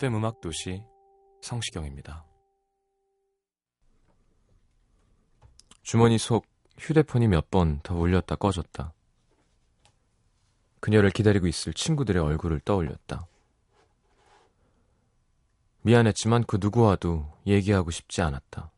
FM 0.00 0.14
음악 0.16 0.40
도시 0.40 0.82
성시경입니다. 1.42 2.24
주머니 5.82 6.16
속 6.16 6.46
휴대폰이 6.78 7.28
몇 7.28 7.50
번 7.50 7.80
더 7.82 7.94
울렸다 7.96 8.36
꺼졌다. 8.36 8.94
그녀를 10.80 11.10
기다리고 11.10 11.46
있을 11.46 11.74
친구들의 11.74 12.22
얼굴을 12.22 12.60
떠올렸다. 12.60 13.26
미안했지만 15.82 16.44
그 16.44 16.56
누구와도 16.58 17.30
얘기하고 17.46 17.90
싶지 17.90 18.22
않았다. 18.22 18.70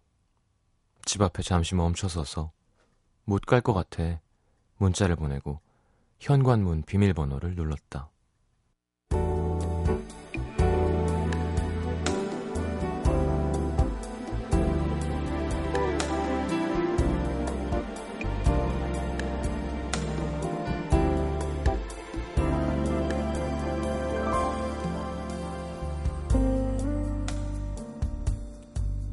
집 1.05 1.23
앞에 1.23 1.45
잠시 1.45 1.77
멈춰서서 1.77 2.51
못 3.27 3.43
갈 3.47 3.61
것 3.61 3.73
같아 3.75 4.21
문자를 4.79 5.15
보내고 5.15 5.61
현관문 6.19 6.83
비밀번호를 6.83 7.55
눌렀다. 7.55 8.12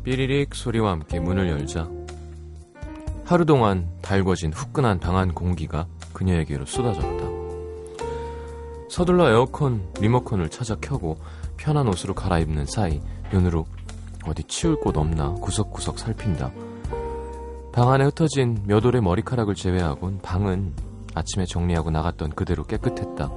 삐리릭 0.09 0.55
소리와 0.55 0.93
함께 0.93 1.19
문을 1.19 1.47
열자 1.49 1.87
하루 3.25 3.45
동안 3.45 3.87
달궈진 4.01 4.51
후끈한 4.51 4.99
방안 4.99 5.35
공기가 5.35 5.85
그녀에게로 6.13 6.65
쏟아졌다. 6.65 7.27
서둘러 8.89 9.29
에어컨 9.29 9.87
리모컨을 9.99 10.49
찾아 10.49 10.75
켜고 10.81 11.19
편한 11.57 11.87
옷으로 11.87 12.15
갈아입는 12.15 12.65
사이 12.65 13.03
눈으로 13.31 13.67
어디 14.25 14.41
치울 14.45 14.79
곳 14.79 14.97
없나 14.97 15.29
구석구석 15.33 15.99
살핀다. 15.99 16.51
방 17.71 17.91
안에 17.91 18.05
흩어진 18.05 18.63
몇 18.65 18.83
올의 18.83 19.03
머리카락을 19.03 19.53
제외하곤 19.53 20.21
방은 20.23 20.73
아침에 21.13 21.45
정리하고 21.45 21.91
나갔던 21.91 22.31
그대로 22.31 22.63
깨끗했다. 22.63 23.29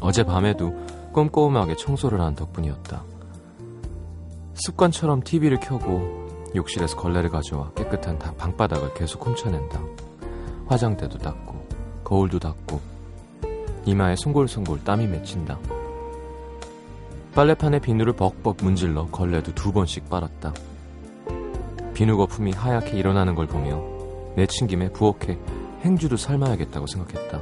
어젯밤에도 0.00 0.72
꼼꼼하게 1.12 1.76
청소를 1.76 2.18
한 2.18 2.34
덕분이었다. 2.34 3.17
습관처럼 4.58 5.22
TV를 5.22 5.60
켜고 5.60 6.26
욕실에서 6.54 6.96
걸레를 6.96 7.30
가져와 7.30 7.70
깨끗한 7.72 8.18
방바닥을 8.18 8.94
계속 8.94 9.24
훔쳐낸다. 9.24 9.80
화장대도 10.66 11.18
닦고 11.18 11.68
거울도 12.04 12.38
닦고 12.40 12.80
이마에 13.86 14.16
송골송골 14.16 14.84
땀이 14.84 15.06
맺힌다. 15.06 15.58
빨래판에 17.34 17.78
비누를 17.78 18.14
벅벅 18.14 18.56
문질러 18.62 19.06
걸레도 19.06 19.54
두 19.54 19.72
번씩 19.72 20.10
빨았다. 20.10 20.52
비누 21.94 22.16
거품이 22.16 22.52
하얗게 22.52 22.98
일어나는 22.98 23.34
걸 23.34 23.46
보며 23.46 23.80
내친 24.34 24.66
김에 24.66 24.90
부엌에 24.92 25.38
행주도 25.84 26.16
삶아야겠다고 26.16 26.86
생각했다. 26.86 27.40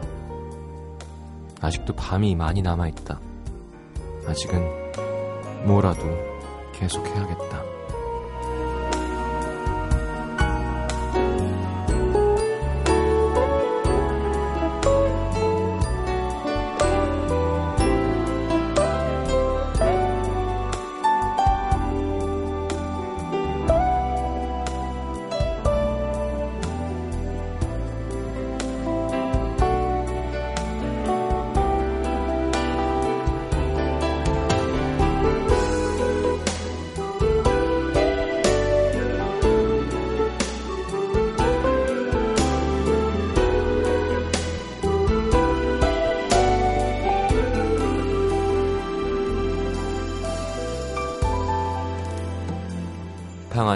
아직도 1.62 1.94
밤이 1.94 2.37
많이 2.37 2.60
남아있다. 2.60 3.19
아직은 4.27 5.66
뭐라도 5.66 6.26
계속해야겠다. 6.79 7.76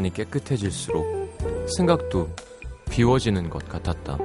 방 0.01 0.05
안이 0.05 0.13
깨끗해질수록 0.15 1.69
생각도 1.77 2.31
비워지는 2.91 3.51
것 3.51 3.69
같았다. 3.69 4.17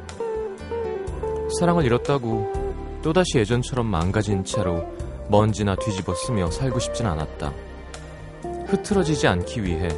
사랑을 1.60 1.86
잃었다고 1.86 3.02
또다시 3.02 3.38
예전처럼 3.38 3.86
망가진 3.86 4.44
채로 4.46 4.86
먼지나 5.30 5.76
뒤집어 5.76 6.16
쓰며 6.16 6.50
살고 6.50 6.80
싶진 6.80 7.06
않았다. 7.06 7.54
흐트러지지 8.68 9.28
않기 9.28 9.64
위해 9.64 9.90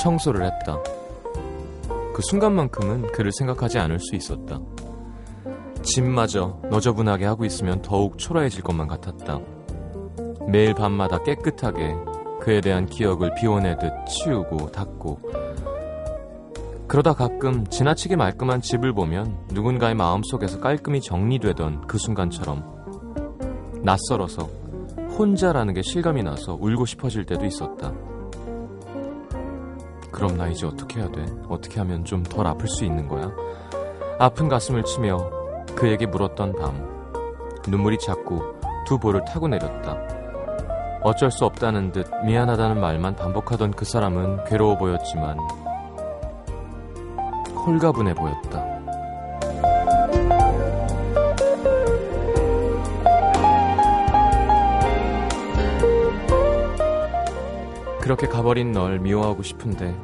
청소를 0.00 0.44
했다. 0.44 0.82
그 2.12 2.20
순간만큼은 2.28 3.12
그를 3.12 3.30
생각하지 3.32 3.78
않을 3.78 4.00
수 4.00 4.16
있었다. 4.16 4.58
집마저 5.82 6.58
너저분하게 6.68 7.24
하고 7.26 7.44
있으면 7.44 7.80
더욱 7.80 8.18
초라해질 8.18 8.62
것만 8.62 8.88
같았다. 8.88 9.40
매일 10.48 10.74
밤마다 10.74 11.22
깨끗하게 11.22 11.94
그에 12.44 12.60
대한 12.60 12.84
기억을 12.84 13.34
비워내듯 13.34 14.06
치우고 14.06 14.70
닦고 14.70 15.18
그러다 16.86 17.14
가끔 17.14 17.66
지나치게 17.66 18.16
말끔한 18.16 18.60
집을 18.60 18.92
보면 18.92 19.46
누군가의 19.52 19.94
마음속에서 19.94 20.60
깔끔히 20.60 21.00
정리되던 21.00 21.86
그 21.86 21.96
순간처럼 21.96 22.62
낯설어서 23.82 24.42
혼자라는 25.18 25.72
게 25.72 25.80
실감이 25.82 26.22
나서 26.22 26.58
울고 26.60 26.84
싶어질 26.84 27.24
때도 27.24 27.46
있었다. 27.46 27.92
그럼 30.12 30.36
나 30.36 30.46
이제 30.48 30.66
어떻게 30.66 31.00
해야 31.00 31.10
돼? 31.10 31.24
어떻게 31.48 31.80
하면 31.80 32.04
좀 32.04 32.22
덜 32.24 32.46
아플 32.46 32.68
수 32.68 32.84
있는 32.84 33.08
거야? 33.08 33.32
아픈 34.18 34.48
가슴을 34.48 34.84
치며 34.84 35.30
그에게 35.74 36.06
물었던 36.06 36.54
밤 36.56 37.14
눈물이 37.66 37.98
자꾸 37.98 38.42
두 38.86 38.98
볼을 38.98 39.24
타고 39.24 39.48
내렸다. 39.48 40.13
어쩔 41.04 41.30
수 41.30 41.44
없다는 41.44 41.92
듯 41.92 42.08
미안하다는 42.24 42.80
말만 42.80 43.14
반복하던 43.16 43.72
그 43.72 43.84
사람은 43.84 44.44
괴로워 44.44 44.78
보였지만 44.78 45.38
홀가분해 47.54 48.14
보였다. 48.14 48.64
그렇게 58.00 58.26
가버린 58.26 58.72
널 58.72 58.98
미워하고 58.98 59.42
싶은데 59.42 59.94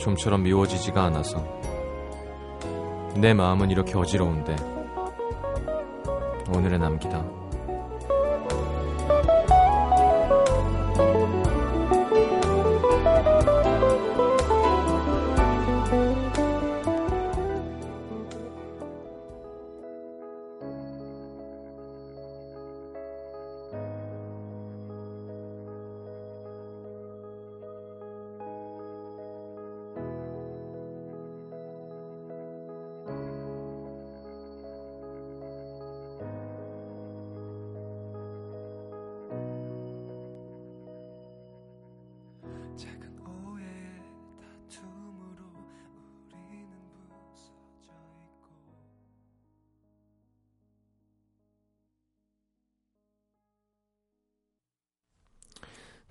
좀처럼 0.00 0.42
미워지지가 0.42 1.00
않아서 1.04 1.44
내 3.14 3.34
마음은 3.34 3.70
이렇게 3.70 3.96
어지러운데 3.96 4.56
오늘의 6.52 6.80
남기다. 6.80 7.39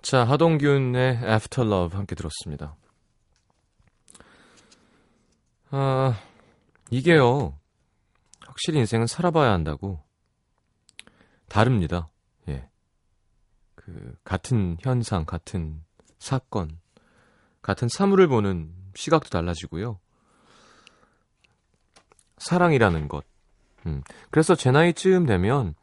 자, 0.02 0.24
하동균의 0.24 1.16
After 1.22 1.68
Love 1.68 1.96
함께 1.96 2.14
들었습니다. 2.14 2.74
아, 5.70 6.18
이게요. 6.90 7.58
확실히 8.46 8.78
인생은 8.80 9.06
살아봐야 9.06 9.52
한다고. 9.52 10.02
다릅니다. 11.48 12.08
예. 12.48 12.68
그, 13.74 14.16
같은 14.24 14.78
현상, 14.80 15.24
같은 15.24 15.84
사건, 16.18 16.80
같은 17.60 17.88
사물을 17.88 18.26
보는 18.28 18.72
시각도 18.94 19.28
달라지고요. 19.28 20.00
사랑이라는 22.38 23.08
것. 23.08 23.24
음. 23.86 24.02
그래서 24.30 24.54
제 24.54 24.70
나이쯤 24.70 25.26
되면 25.26 25.74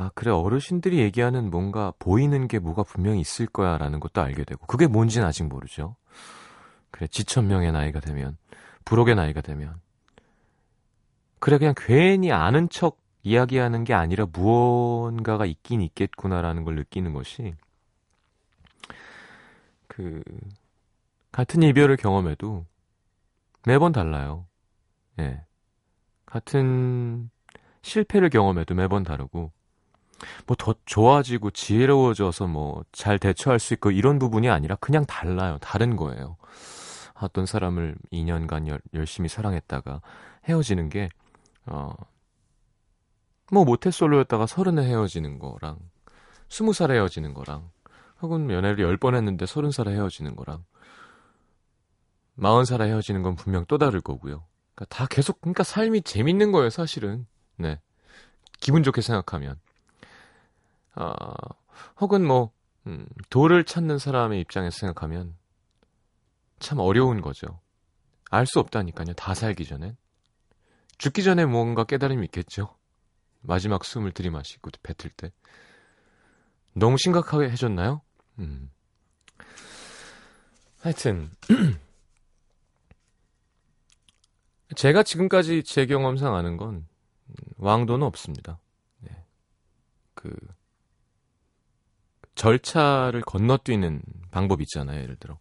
아, 0.00 0.12
그래, 0.14 0.30
어르신들이 0.30 1.00
얘기하는 1.00 1.50
뭔가 1.50 1.92
보이는 1.98 2.46
게 2.46 2.60
뭐가 2.60 2.84
분명히 2.84 3.20
있을 3.20 3.46
거야 3.46 3.76
라는 3.78 3.98
것도 3.98 4.22
알게 4.22 4.44
되고, 4.44 4.64
그게 4.66 4.86
뭔지는 4.86 5.26
아직 5.26 5.42
모르죠. 5.42 5.96
그래, 6.92 7.08
지천명의 7.08 7.72
나이가 7.72 7.98
되면, 7.98 8.36
부록의 8.84 9.16
나이가 9.16 9.40
되면. 9.40 9.80
그래, 11.40 11.58
그냥 11.58 11.74
괜히 11.76 12.30
아는 12.30 12.68
척 12.68 13.00
이야기하는 13.24 13.82
게 13.82 13.92
아니라 13.92 14.26
무언가가 14.32 15.44
있긴 15.44 15.80
있겠구나라는 15.80 16.62
걸 16.62 16.76
느끼는 16.76 17.12
것이, 17.12 17.56
그, 19.88 20.22
같은 21.32 21.64
이별을 21.64 21.96
경험해도 21.96 22.66
매번 23.66 23.90
달라요. 23.90 24.46
예. 25.18 25.42
같은 26.24 27.30
실패를 27.82 28.30
경험해도 28.30 28.76
매번 28.76 29.02
다르고, 29.02 29.50
뭐 30.46 30.56
더 30.56 30.74
좋아지고 30.86 31.50
지혜로워져서 31.52 32.46
뭐 32.48 32.84
잘 32.92 33.18
대처할 33.18 33.58
수 33.60 33.74
있고 33.74 33.90
이런 33.90 34.18
부분이 34.18 34.48
아니라 34.50 34.76
그냥 34.76 35.04
달라요. 35.06 35.58
다른 35.60 35.96
거예요. 35.96 36.36
어떤 37.14 37.46
사람을 37.46 37.96
2년간 38.12 38.68
열, 38.68 38.80
열심히 38.94 39.28
사랑했다가 39.28 40.00
헤어지는 40.48 40.88
게, 40.88 41.08
어, 41.66 41.92
뭐 43.50 43.64
모태솔로였다가 43.64 44.46
서른에 44.46 44.84
헤어지는 44.86 45.38
거랑, 45.38 45.78
스무 46.48 46.72
살에 46.72 46.94
헤어지는 46.94 47.34
거랑, 47.34 47.70
혹은 48.22 48.50
연애를 48.50 48.80
열 48.80 48.96
번 48.98 49.14
했는데 49.14 49.46
서른 49.46 49.70
살에 49.70 49.92
헤어지는 49.92 50.36
거랑, 50.36 50.64
마흔 52.34 52.64
살에 52.64 52.86
헤어지는 52.88 53.22
건 53.22 53.34
분명 53.36 53.64
또 53.66 53.78
다를 53.78 54.00
거고요. 54.00 54.44
그러니까 54.74 54.84
다 54.96 55.06
계속, 55.08 55.40
그러니까 55.40 55.64
삶이 55.64 56.02
재밌는 56.02 56.52
거예요, 56.52 56.70
사실은. 56.70 57.26
네. 57.56 57.80
기분 58.60 58.82
좋게 58.82 59.00
생각하면. 59.00 59.56
어, 60.98 61.32
혹은 62.00 62.26
뭐 62.26 62.52
음, 62.86 63.06
돌을 63.30 63.64
찾는 63.64 63.98
사람의 63.98 64.40
입장에서 64.40 64.78
생각하면 64.78 65.36
참 66.58 66.78
어려운 66.78 67.20
거죠. 67.20 67.60
알 68.30 68.46
수 68.46 68.58
없다니까요. 68.60 69.14
다 69.14 69.34
살기 69.34 69.64
전에 69.64 69.96
죽기 70.98 71.22
전에 71.22 71.46
뭔가 71.46 71.84
깨달음이 71.84 72.24
있겠죠. 72.26 72.76
마지막 73.40 73.84
숨을 73.84 74.12
들이마시고 74.12 74.70
뱉을 74.82 75.10
때. 75.16 75.30
너무 76.74 76.96
심각하게 76.98 77.50
해줬나요? 77.50 78.02
음. 78.40 78.70
하여튼 80.80 81.30
제가 84.76 85.02
지금까지 85.02 85.62
제 85.64 85.86
경험상 85.86 86.34
아는 86.34 86.56
건 86.56 86.86
왕도는 87.56 88.06
없습니다. 88.06 88.60
네. 89.00 89.24
그 90.14 90.30
절차를 92.38 93.22
건너뛰는 93.22 94.00
방법이 94.30 94.62
있잖아요. 94.62 95.02
예를 95.02 95.16
들어. 95.16 95.38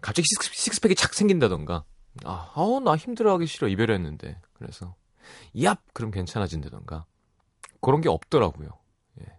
갑자기 0.00 0.24
식스, 0.54 0.80
팩이착 0.80 1.14
생긴다던가. 1.14 1.84
아, 2.24 2.52
어, 2.54 2.80
나 2.80 2.96
힘들어하기 2.96 3.46
싫어. 3.46 3.66
이별했는데. 3.66 4.40
그래서, 4.52 4.94
얍! 5.54 5.78
그럼 5.92 6.12
괜찮아진다던가. 6.12 7.06
그런 7.80 8.00
게 8.00 8.08
없더라고요. 8.08 8.68
예. 9.20 9.38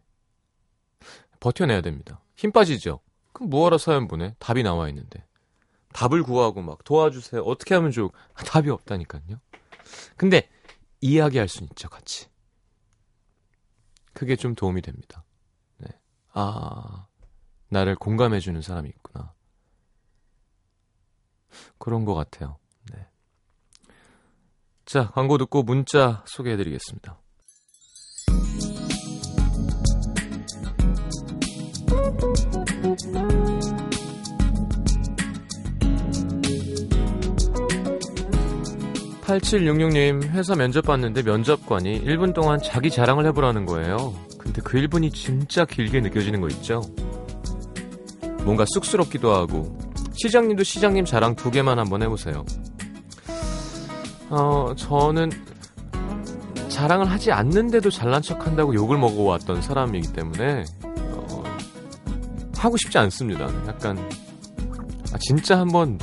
버텨내야 1.39 1.81
됩니다. 1.81 2.21
힘 2.35 2.51
빠지죠? 2.51 2.99
그럼 3.31 3.49
뭐하러 3.49 3.77
사연 3.77 4.07
보내? 4.07 4.35
답이 4.39 4.61
나와 4.61 4.89
있는데. 4.89 5.25
답을 5.93 6.23
구하고 6.23 6.61
막 6.61 6.83
도와주세요. 6.83 7.43
어떻게 7.43 7.75
하면 7.75 7.91
좋 7.91 8.11
답이 8.33 8.69
없다니까요. 8.69 9.39
근데 10.17 10.49
이야기할 10.99 11.47
수는 11.47 11.69
있죠, 11.71 11.87
같이. 11.87 12.27
그게 14.11 14.35
좀 14.35 14.53
도움이 14.53 14.81
됩니다. 14.81 15.24
아, 16.35 17.07
나를 17.69 17.95
공감해주는 17.95 18.61
사람이 18.61 18.89
있구나. 18.89 19.33
그런 21.79 22.03
것 22.03 22.13
같아요. 22.13 22.57
네. 22.93 23.07
자, 24.85 25.09
광고 25.11 25.37
듣고 25.37 25.63
문자 25.63 26.23
소개해드리겠습니다. 26.27 27.17
8766님, 39.21 40.23
회사 40.29 40.53
면접 40.55 40.85
봤는데 40.85 41.23
면접관이 41.23 42.03
1분 42.03 42.33
동안 42.33 42.59
자기 42.61 42.91
자랑을 42.91 43.25
해보라는 43.27 43.65
거예요. 43.65 44.13
근데 44.55 44.61
그 44.63 44.77
1분이 44.77 45.13
진짜 45.13 45.65
길게 45.65 45.99
느껴지는 45.99 46.39
거 46.39 46.47
있죠? 46.47 46.81
뭔가 48.43 48.63
쑥스럽기도 48.65 49.33
하고 49.33 49.77
시장님도 50.13 50.63
시장님 50.63 51.03
자랑 51.03 51.35
두 51.35 51.51
개만 51.51 51.77
한번 51.77 52.01
해보세요. 52.01 52.45
어, 54.29 54.73
저는 54.77 55.29
자랑을 56.69 57.11
하지 57.11 57.33
않는데도 57.33 57.89
잘난 57.89 58.21
척 58.21 58.45
한다고 58.45 58.73
욕을 58.73 58.97
먹어왔던 58.97 59.61
사람이기 59.61 60.13
때문에 60.13 60.63
어, 60.83 61.43
하고 62.55 62.77
싶지 62.77 62.97
않습니다. 62.97 63.49
약간 63.67 63.97
아, 65.11 65.17
진짜 65.19 65.59
한번 65.59 65.99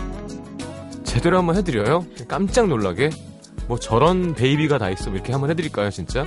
제대로 1.05 1.39
한번 1.39 1.57
해드려요? 1.57 2.05
깜짝 2.29 2.69
놀라게 2.69 3.09
뭐 3.67 3.79
저런 3.79 4.35
베이비가 4.35 4.77
다 4.77 4.91
있어 4.91 5.11
이렇게 5.11 5.33
한번 5.33 5.49
해드릴까요 5.51 5.89
진짜? 5.89 6.27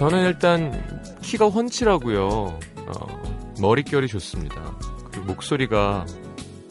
저는 0.00 0.24
일단 0.24 0.72
키가 1.20 1.50
훤칠하고요. 1.50 2.26
어, 2.26 3.22
머릿결이 3.60 4.08
좋습니다. 4.08 4.56
그리고 5.10 5.26
목소리가 5.26 6.06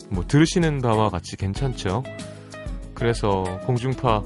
뭐 0.09 0.25
들으시는 0.25 0.81
바와 0.81 1.09
같이 1.09 1.37
괜찮죠. 1.37 2.01
그래서 2.95 3.43
공중파 3.67 4.23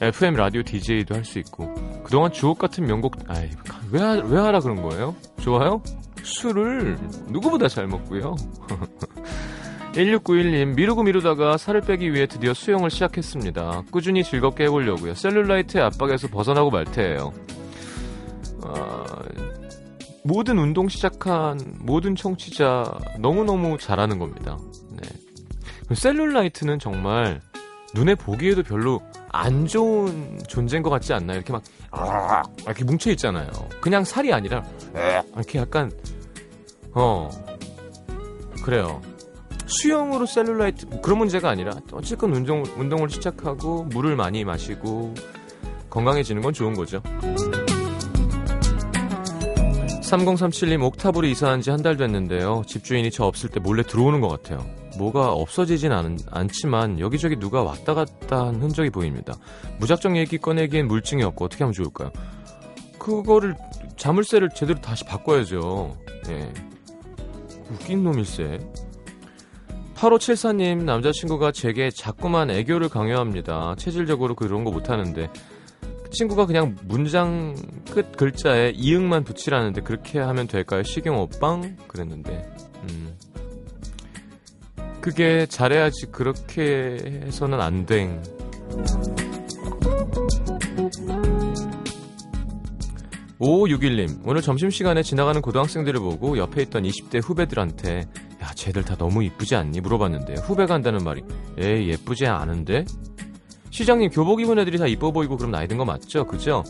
FM 0.00 0.34
라디오 0.34 0.62
DJ도 0.62 1.16
할 1.16 1.24
수 1.24 1.40
있고 1.40 1.74
그동안 2.04 2.30
주옥 2.30 2.58
같은 2.60 2.86
명곡 2.86 3.16
아이 3.26 3.50
왜, 3.90 4.00
왜 4.24 4.38
하라 4.38 4.60
그런 4.60 4.80
거예요? 4.80 5.16
좋아요? 5.40 5.82
술을 6.22 6.98
누구보다 7.26 7.66
잘 7.66 7.88
먹고요. 7.88 8.36
1691님, 9.94 10.76
미루고 10.76 11.02
미루다가 11.02 11.56
살을 11.56 11.80
빼기 11.80 12.12
위해 12.12 12.26
드디어 12.26 12.54
수영을 12.54 12.90
시작했습니다. 12.90 13.82
꾸준히 13.90 14.22
즐겁게 14.22 14.64
해보려고요. 14.64 15.14
셀룰라이트의 15.14 15.82
압박에서 15.82 16.28
벗어나고 16.28 16.70
말 16.70 16.84
테예요. 16.84 17.32
어, 18.68 19.04
모든 20.24 20.58
운동 20.58 20.88
시작한 20.88 21.58
모든 21.78 22.16
청취자 22.16 22.98
너무너무 23.18 23.78
잘하는 23.78 24.18
겁니다. 24.18 24.58
네. 24.90 25.94
셀룰라이트는 25.94 26.78
정말 26.78 27.40
눈에 27.94 28.14
보기에도 28.14 28.62
별로 28.62 29.00
안 29.30 29.66
좋은 29.66 30.38
존재인 30.48 30.82
것 30.82 30.90
같지 30.90 31.12
않나요? 31.12 31.36
이렇게 31.36 31.52
막 31.52 31.62
아, 31.90 32.42
이렇게 32.64 32.84
뭉쳐 32.84 33.10
있잖아요. 33.12 33.48
그냥 33.80 34.02
살이 34.02 34.32
아니라 34.32 34.64
이렇게 35.34 35.58
약간 35.58 35.92
어 36.92 37.30
그래요. 38.64 39.00
수영으로 39.66 40.26
셀룰라이트 40.26 41.00
그런 41.02 41.18
문제가 41.18 41.50
아니라 41.50 41.72
어쨌건 41.92 42.34
운동 42.34 42.62
운동을 42.76 43.10
시작하고 43.10 43.84
물을 43.84 44.16
많이 44.16 44.44
마시고 44.44 45.14
건강해지는 45.90 46.42
건 46.42 46.52
좋은 46.52 46.74
거죠. 46.74 47.02
3037님 50.06 50.82
옥탑으로 50.82 51.26
이사한 51.26 51.60
지 51.60 51.70
한 51.70 51.82
달 51.82 51.96
됐는데요. 51.96 52.62
집주인이 52.66 53.10
저 53.10 53.24
없을 53.24 53.50
때 53.50 53.60
몰래 53.60 53.82
들어오는 53.82 54.20
것 54.20 54.28
같아요. 54.28 54.64
뭐가 54.98 55.32
없어지진 55.32 55.92
않, 55.92 56.18
않지만 56.30 57.00
여기저기 57.00 57.36
누가 57.36 57.62
왔다 57.62 57.92
갔다 57.94 58.46
한 58.46 58.56
흔적이 58.62 58.90
보입니다. 58.90 59.34
무작정 59.78 60.16
얘기 60.16 60.38
꺼내기엔 60.38 60.86
물증이 60.88 61.22
없고 61.22 61.44
어떻게 61.44 61.64
하면 61.64 61.72
좋을까요? 61.74 62.10
그거를 62.98 63.56
자물쇠를 63.96 64.50
제대로 64.54 64.80
다시 64.80 65.04
바꿔야죠. 65.04 65.96
예. 66.30 66.52
웃긴 67.70 68.04
놈일세. 68.04 68.58
8574님 69.96 70.84
남자친구가 70.84 71.52
제게 71.52 71.90
자꾸만 71.90 72.50
애교를 72.50 72.88
강요합니다. 72.88 73.74
체질적으로 73.78 74.34
그런 74.34 74.62
거 74.64 74.70
못하는데 74.70 75.28
그 75.32 75.55
친구가 76.10 76.46
그냥 76.46 76.76
문장 76.84 77.54
끝 77.90 78.16
글자에 78.16 78.72
이응만 78.74 79.24
붙이라는데 79.24 79.82
그렇게 79.82 80.18
하면 80.18 80.46
될까요? 80.46 80.82
시경 80.82 81.18
오빵 81.18 81.76
그랬는데 81.88 82.46
음. 82.88 83.16
그게 85.06 85.46
잘해야지 85.46 86.06
그렇게 86.10 86.98
해서는 87.26 87.60
안 87.60 87.86
된. 87.86 88.22
5561님, 93.38 94.22
오늘 94.24 94.42
점심시간에 94.42 95.02
지나가는 95.02 95.40
고등학생들을 95.40 96.00
보고 96.00 96.38
옆에 96.38 96.62
있던 96.62 96.82
20대 96.82 97.22
후배들한테, 97.22 98.08
야, 98.42 98.50
쟤들 98.54 98.82
다 98.82 98.96
너무 98.96 99.22
이쁘지 99.22 99.54
않니? 99.54 99.80
물어봤는데, 99.80 100.40
후배가 100.40 100.74
한다는 100.74 101.04
말이, 101.04 101.22
에이, 101.58 101.90
예쁘지 101.90 102.26
않은데? 102.26 102.84
시장님, 103.76 104.08
교복 104.08 104.40
입은 104.40 104.58
애들이 104.58 104.78
다 104.78 104.86
이뻐 104.86 105.10
보이고 105.10 105.36
그럼 105.36 105.50
나이 105.50 105.68
든 105.68 105.76
거 105.76 105.84
맞죠? 105.84 106.26
그죠? 106.26 106.64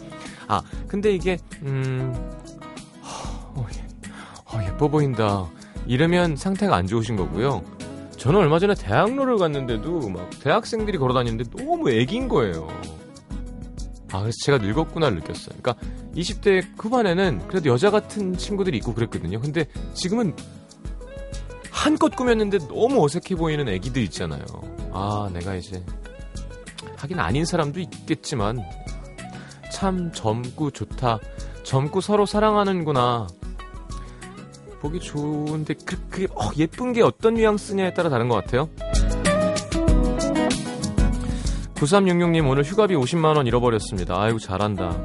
아, 0.48 0.60
근데 0.88 1.14
이게, 1.14 1.38
음, 1.62 2.12
어, 3.54 3.64
어, 4.52 4.58
예뻐 4.66 4.88
보인다. 4.88 5.46
이러면 5.86 6.34
상태가 6.34 6.74
안 6.74 6.88
좋으신 6.88 7.14
거고요. 7.14 7.62
저는 8.16 8.40
얼마 8.40 8.58
전에 8.58 8.74
대학로를 8.74 9.36
갔는데도 9.38 10.08
막 10.08 10.28
대학생들이 10.40 10.98
걸어 10.98 11.14
다니는데 11.14 11.48
너무 11.56 11.90
애긴 11.90 12.26
거예요. 12.26 12.66
아, 14.10 14.20
그래서 14.22 14.34
제가 14.44 14.58
늙었구나를 14.58 15.18
느꼈어요. 15.18 15.54
그러니까 15.62 15.76
20대 16.16 16.64
후반에는 16.76 17.46
그래도 17.46 17.70
여자 17.70 17.92
같은 17.92 18.36
친구들이 18.36 18.78
있고 18.78 18.94
그랬거든요. 18.94 19.40
근데 19.40 19.66
지금은 19.94 20.34
한껏 21.70 22.16
꾸몄는데 22.16 22.58
너무 22.66 23.04
어색해 23.04 23.36
보이는 23.36 23.68
애기들 23.68 24.02
있잖아요. 24.02 24.42
아, 24.92 25.30
내가 25.32 25.54
이제 25.54 25.84
하긴 26.96 27.18
아닌 27.18 27.44
사람도 27.44 27.80
있겠지만 27.80 28.62
참 29.72 30.10
젊고 30.12 30.70
좋다. 30.70 31.18
젊고 31.62 32.00
서로 32.00 32.26
사랑하는구나. 32.26 33.26
보기 34.80 35.00
좋은데 35.00 35.74
그, 35.84 35.96
그게 36.08 36.26
어, 36.32 36.50
예쁜 36.56 36.92
게 36.92 37.02
어떤 37.02 37.34
뉘앙스냐에 37.34 37.94
따라 37.94 38.08
다른 38.08 38.28
것 38.28 38.36
같아요. 38.36 38.68
9366님 41.74 42.48
오늘 42.48 42.62
휴가비 42.62 42.94
50만원 42.94 43.46
잃어버렸습니다. 43.46 44.20
아이고 44.20 44.38
잘한다. 44.38 44.96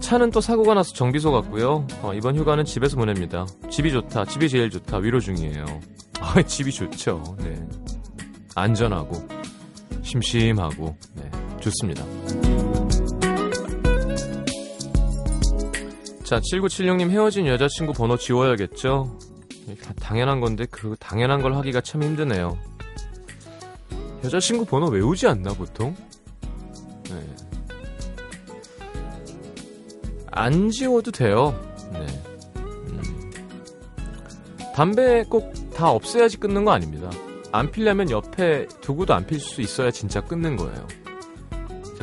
차는 0.00 0.30
또 0.30 0.40
사고가 0.40 0.74
나서 0.74 0.92
정비소 0.92 1.30
갔고요. 1.32 1.86
어, 2.02 2.14
이번 2.14 2.36
휴가는 2.36 2.64
집에서 2.64 2.96
보냅니다. 2.96 3.46
집이 3.70 3.92
좋다. 3.92 4.24
집이 4.24 4.48
제일 4.48 4.70
좋다. 4.70 4.98
위로 4.98 5.20
중이에요. 5.20 5.64
아, 6.20 6.42
집이 6.42 6.72
좋죠. 6.72 7.22
네. 7.38 7.54
안전하고 8.54 9.39
심심하고 10.10 10.96
네. 11.14 11.30
좋습니다. 11.60 12.04
자, 16.24 16.40
7976님 16.40 17.10
헤어진 17.10 17.46
여자친구 17.46 17.92
번호 17.92 18.16
지워야겠죠? 18.16 19.18
당연한 20.00 20.40
건데 20.40 20.66
그 20.70 20.96
당연한 20.98 21.42
걸 21.42 21.54
하기가 21.54 21.80
참 21.80 22.02
힘드네요. 22.02 22.58
여자친구 24.24 24.64
번호 24.64 24.88
외우지 24.88 25.26
않나 25.26 25.52
보통? 25.54 25.94
네. 27.08 27.36
안 30.30 30.70
지워도 30.70 31.10
돼요. 31.10 31.58
네. 31.92 32.06
음. 32.58 33.30
담배 34.74 35.22
꼭 35.24 35.60
다 35.80 35.90
없애야지 35.92 36.36
끊는 36.36 36.66
거 36.66 36.72
아닙니다. 36.72 37.08
안 37.52 37.70
필려면 37.70 38.10
옆에 38.10 38.66
두고도 38.80 39.14
안 39.14 39.26
필 39.26 39.40
수 39.40 39.60
있어야 39.60 39.90
진짜 39.90 40.20
끊는 40.20 40.56
거예요. 40.56 40.86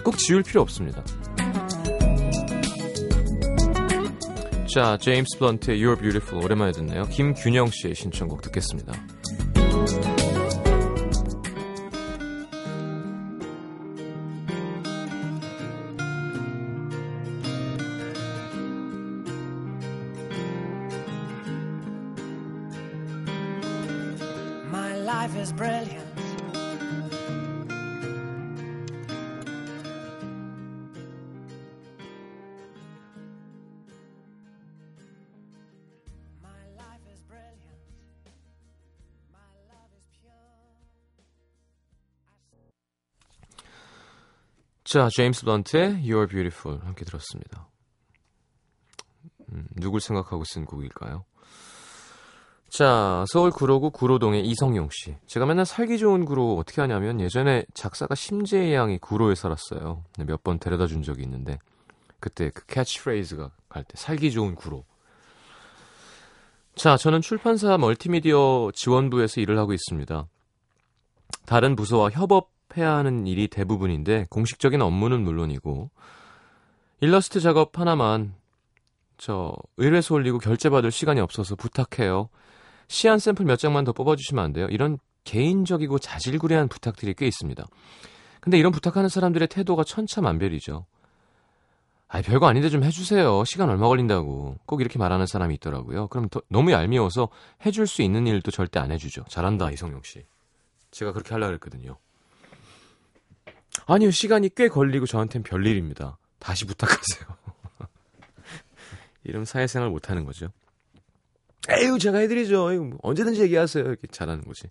꼭 0.04 0.18
지울 0.18 0.44
필요 0.44 0.62
없습니다. 0.62 1.04
자, 4.74 4.98
제임스 4.98 5.40
블런트의 5.40 5.80
You're 5.80 6.00
Beautiful 6.00 6.44
오랜만에 6.44 6.72
듣네요. 6.74 7.04
김균영 7.08 7.70
씨의 7.72 7.96
신청곡 7.96 8.42
듣겠습니다. 8.44 8.94
자, 44.88 45.10
제임스 45.12 45.44
블런트의 45.44 46.02
You're 46.06 46.30
Beautiful 46.30 46.80
함께 46.82 47.04
들었습니다. 47.04 47.68
음, 49.52 49.68
누굴 49.76 50.00
생각하고 50.00 50.46
쓴 50.46 50.64
곡일까요? 50.64 51.26
자, 52.70 53.26
서울 53.28 53.52
구로구 53.52 53.92
구로동의 53.92 54.48
이성용 54.48 54.88
씨. 54.94 55.18
제가 55.26 55.46
맨날 55.46 55.66
살기 55.66 55.98
좋은 55.98 56.24
구로 56.24 56.56
어떻게 56.56 56.80
하냐면 56.80 57.20
예전에 57.20 57.66
작사가 57.74 58.16
심재희 58.16 58.74
양이 58.74 58.98
구로에 58.98 59.36
살았어요. 59.36 60.06
네, 60.20 60.24
몇번 60.24 60.60
데려다 60.60 60.88
준 60.88 61.04
적이 61.04 61.24
있는데 61.24 61.60
그때 62.22 62.50
그 62.52 62.66
캐치프레이즈가 62.68 63.52
갈 63.68 63.84
때 63.84 63.90
살기 63.98 64.32
좋은 64.32 64.56
구로. 64.56 64.86
자, 66.76 66.96
저는 66.96 67.20
출판사 67.20 67.78
멀티미디어 67.78 68.72
지원부에서 68.74 69.42
일을 69.42 69.58
하고 69.60 69.74
있습니다. 69.74 70.28
다른 71.46 71.76
부서와 71.76 72.10
협업 72.12 72.57
해야 72.76 72.94
하는 72.96 73.28
일이 73.28 73.48
대부분인데 73.48 74.28
공식적인 74.30 74.82
업무는 74.82 75.22
물론이고 75.22 75.90
일러스트 77.00 77.40
작업 77.40 77.80
하나만 77.80 78.34
저 79.18 79.56
의뢰서 79.78 80.16
올리고 80.16 80.40
결제받을 80.40 80.92
시간이 80.92 81.20
없어서 81.20 81.56
부탁해요. 81.56 82.30
시안 82.88 83.20
샘플 83.20 83.46
몇 83.46 83.58
장만 83.58 83.84
더 83.84 83.94
뽑아주시면 83.94 84.44
안 84.44 84.54
돼요? 84.54 84.68
이런 84.70 84.98
개인적이고 85.24 86.00
자질구레한 86.00 86.68
부탁들이 86.68 87.14
꽤 87.14 87.28
있습니다. 87.28 87.66
근데 88.40 88.58
이런 88.58 88.72
부탁하는 88.72 89.10
사람들의 89.10 89.48
태도가 89.50 89.84
천차만별이죠. 89.84 90.86
아, 92.10 92.22
별거 92.22 92.48
아닌데 92.48 92.70
좀 92.70 92.84
해주세요. 92.84 93.44
시간 93.44 93.70
얼마 93.70 93.88
걸린다고. 93.88 94.58
꼭 94.66 94.82
이렇게 94.82 94.98
말하는 94.98 95.26
사람이 95.26 95.56
있더라고요. 95.56 96.08
그럼 96.08 96.30
더, 96.30 96.42
너무 96.48 96.72
얄미워서 96.72 97.28
해줄 97.66 97.86
수 97.86 98.02
있는 98.02 98.26
일도 98.26 98.52
절대 98.52 98.80
안 98.80 98.92
해주죠. 98.92 99.26
잘한다, 99.28 99.72
이성용 99.72 100.02
씨. 100.04 100.24
제가 100.92 101.12
그렇게 101.12 101.34
하려고 101.34 101.54
했거든요. 101.56 101.98
아니요, 103.88 104.12
시간이 104.12 104.50
꽤 104.56 104.68
걸리고 104.68 105.06
저한텐 105.06 105.44
별일입니다. 105.44 106.18
다시 106.40 106.66
부탁하세요. 106.66 107.28
이런 109.24 109.46
사회생활 109.46 109.90
못하는 109.90 110.26
거죠. 110.26 110.50
에휴, 111.70 111.98
제가 111.98 112.20
해드리죠. 112.20 112.70
뭐 112.84 113.00
언제든지 113.02 113.42
얘기하세요. 113.42 113.86
이렇게 113.86 114.08
잘하는 114.08 114.44
거지. 114.44 114.70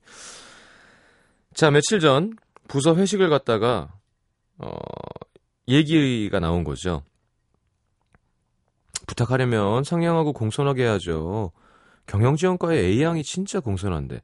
자, 1.55 1.71
며칠 1.71 1.99
전 2.01 2.37
부서 2.69 2.95
회식을 2.95 3.31
갔다가, 3.31 3.95
어, 4.59 4.77
얘기가 5.69 6.39
나온 6.39 6.63
거죠. 6.63 7.03
부탁하려면 9.07 9.83
상냥하고 9.83 10.33
공손하게 10.33 10.83
해야죠. 10.85 11.53
경영지원과의 12.07 12.85
A양이 12.85 13.23
진짜 13.23 13.61
공손한데. 13.61 14.21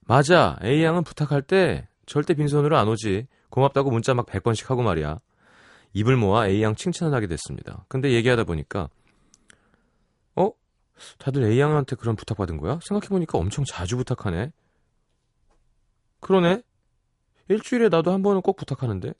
맞아, 0.00 0.58
A양은 0.64 1.04
부탁할 1.04 1.42
때 1.42 1.88
절대 2.06 2.34
빈손으로 2.34 2.76
안 2.76 2.88
오지. 2.88 3.26
고맙다고 3.52 3.90
문자 3.90 4.14
막 4.14 4.26
100번씩 4.26 4.66
하고 4.68 4.82
말이야. 4.82 5.20
입을 5.92 6.16
모아 6.16 6.48
A양 6.48 6.74
칭찬을 6.74 7.14
하게 7.14 7.26
됐습니다. 7.26 7.84
근데 7.86 8.12
얘기하다 8.12 8.44
보니까 8.44 8.88
어? 10.34 10.50
다들 11.18 11.44
A양한테 11.44 11.96
그런 11.96 12.16
부탁받은 12.16 12.56
거야? 12.56 12.80
생각해보니까 12.82 13.36
엄청 13.38 13.64
자주 13.66 13.98
부탁하네. 13.98 14.52
그러네. 16.20 16.62
일주일에 17.48 17.90
나도 17.90 18.10
한 18.10 18.22
번은 18.22 18.40
꼭 18.40 18.56
부탁하는데. 18.56 19.12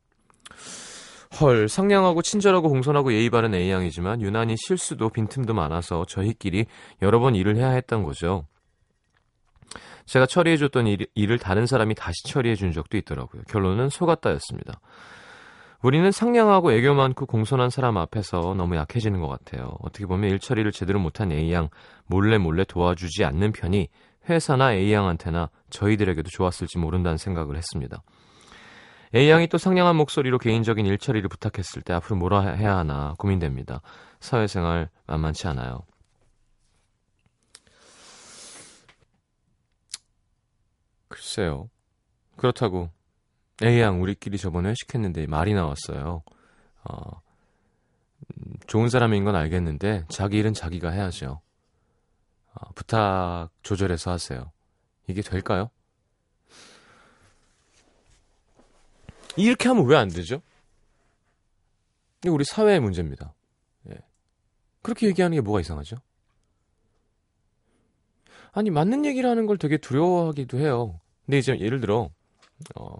헐, 1.41 1.69
상냥하고 1.69 2.23
친절하고 2.23 2.71
공손하고 2.71 3.13
예의 3.13 3.29
바른 3.29 3.53
A양이지만 3.55 4.23
유난히 4.23 4.57
실수도 4.57 5.11
빈틈도 5.11 5.53
많아서 5.53 6.07
저희끼리 6.07 6.67
여러 7.03 7.21
번 7.21 7.35
일을 7.35 7.57
해야 7.57 7.69
했던 7.71 8.03
거죠. 8.03 8.47
제가 10.07 10.27
처리해줬던 10.27 10.87
일, 10.87 11.07
일을 11.15 11.39
다른 11.39 11.67
사람이 11.67 11.95
다시 11.95 12.23
처리해준 12.25 12.73
적도 12.73 12.97
있더라고요. 12.97 13.43
결론은 13.49 13.89
속았다였습니다. 13.89 14.81
우리는 15.83 16.11
상냥하고 16.13 16.73
애교 16.73 16.95
많고 16.95 17.27
공손한 17.27 17.69
사람 17.69 17.97
앞에서 17.97 18.55
너무 18.57 18.77
약해지는 18.77 19.21
것 19.21 19.29
같아요. 19.29 19.77
어떻게 19.81 20.07
보면 20.07 20.31
일 20.31 20.39
처리를 20.39 20.71
제대로 20.71 21.01
못한 21.01 21.33
A양 21.33 21.71
몰래 22.07 22.39
몰래 22.39 22.65
도와주지 22.65 23.25
않는 23.25 23.53
편이 23.53 23.89
회사나 24.29 24.75
A양한테나 24.75 25.51
저희들에게도 25.71 26.31
좋았을지 26.31 26.79
모른다는 26.79 27.19
생각을 27.19 27.57
했습니다. 27.57 28.03
A양이 29.15 29.49
또 29.49 29.59
상냥한 29.59 29.97
목소리로 29.97 30.39
개인적인 30.39 30.87
일 30.87 30.99
처리를 30.99 31.29
부탁했을 31.29 31.83
때 31.83 31.93
앞으로 31.93 32.17
뭐라 32.17 32.53
해야 32.53 32.77
하나 32.77 33.15
고민됩니다. 33.19 33.83
사회생활 34.21 34.89
만만치 35.07 35.49
않아요. 35.49 35.81
글쎄요. 41.13 41.69
그렇다고 42.37 42.89
A양 43.63 44.01
우리끼리 44.01 44.39
저번에 44.39 44.71
회식했는데 44.71 45.27
말이 45.27 45.53
나왔어요. 45.53 46.23
어, 46.85 47.21
음, 47.21 48.55
좋은 48.67 48.89
사람인 48.89 49.25
건 49.25 49.37
알겠는데 49.37 50.07
자기 50.09 50.39
일은 50.39 50.55
자기가 50.55 50.91
해야죠. 50.91 51.41
어, 52.55 52.73
부탁 52.75 53.51
조절해서 53.63 54.11
하세요. 54.11 54.51
이게 55.07 55.21
될까요? 55.21 55.71
이렇게 59.37 59.69
하면 59.69 59.87
왜 59.87 59.97
안 59.97 60.09
되죠? 60.09 60.41
이게 62.21 62.31
우리 62.31 62.45
사회의 62.45 62.81
문제입니다. 62.81 63.35
예. 63.91 63.99
그렇게 64.81 65.07
얘기하는 65.09 65.37
게 65.37 65.41
뭐가 65.43 65.61
이상하죠? 65.61 65.97
아니 68.53 68.71
맞는 68.71 69.05
얘기를 69.05 69.29
하는 69.29 69.47
걸 69.47 69.59
되게 69.59 69.77
두려워하기도 69.77 70.59
해요. 70.59 71.01
근데 71.33 71.39
이제 71.39 71.59
예를 71.59 71.81
들어 71.81 72.11
어 72.77 72.97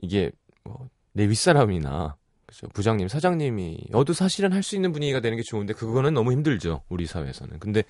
이게 0.00 0.30
뭐 0.64 0.88
내 1.14 1.28
윗사람이나 1.28 2.16
그죠 2.46 2.68
부장님 2.68 3.06
사장님이 3.08 3.88
어도 3.92 4.14
사실은 4.14 4.54
할 4.54 4.62
수 4.62 4.76
있는 4.76 4.92
분위기가 4.92 5.20
되는 5.20 5.36
게 5.36 5.42
좋은데 5.42 5.74
그거는 5.74 6.14
너무 6.14 6.32
힘들죠 6.32 6.84
우리 6.88 7.04
사회에서는. 7.06 7.58
근데 7.58 7.82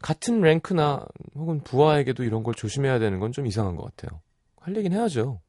같은 0.00 0.40
랭크나 0.40 1.04
혹은 1.34 1.60
부하에게도 1.60 2.24
이런 2.24 2.42
걸 2.42 2.54
조심해야 2.54 2.98
되는 2.98 3.18
건 3.20 3.32
좀 3.32 3.46
이상한 3.46 3.76
것 3.76 3.84
같아요. 3.94 4.22
할 4.58 4.74
얘기는 4.74 4.96
해야죠. 4.96 5.42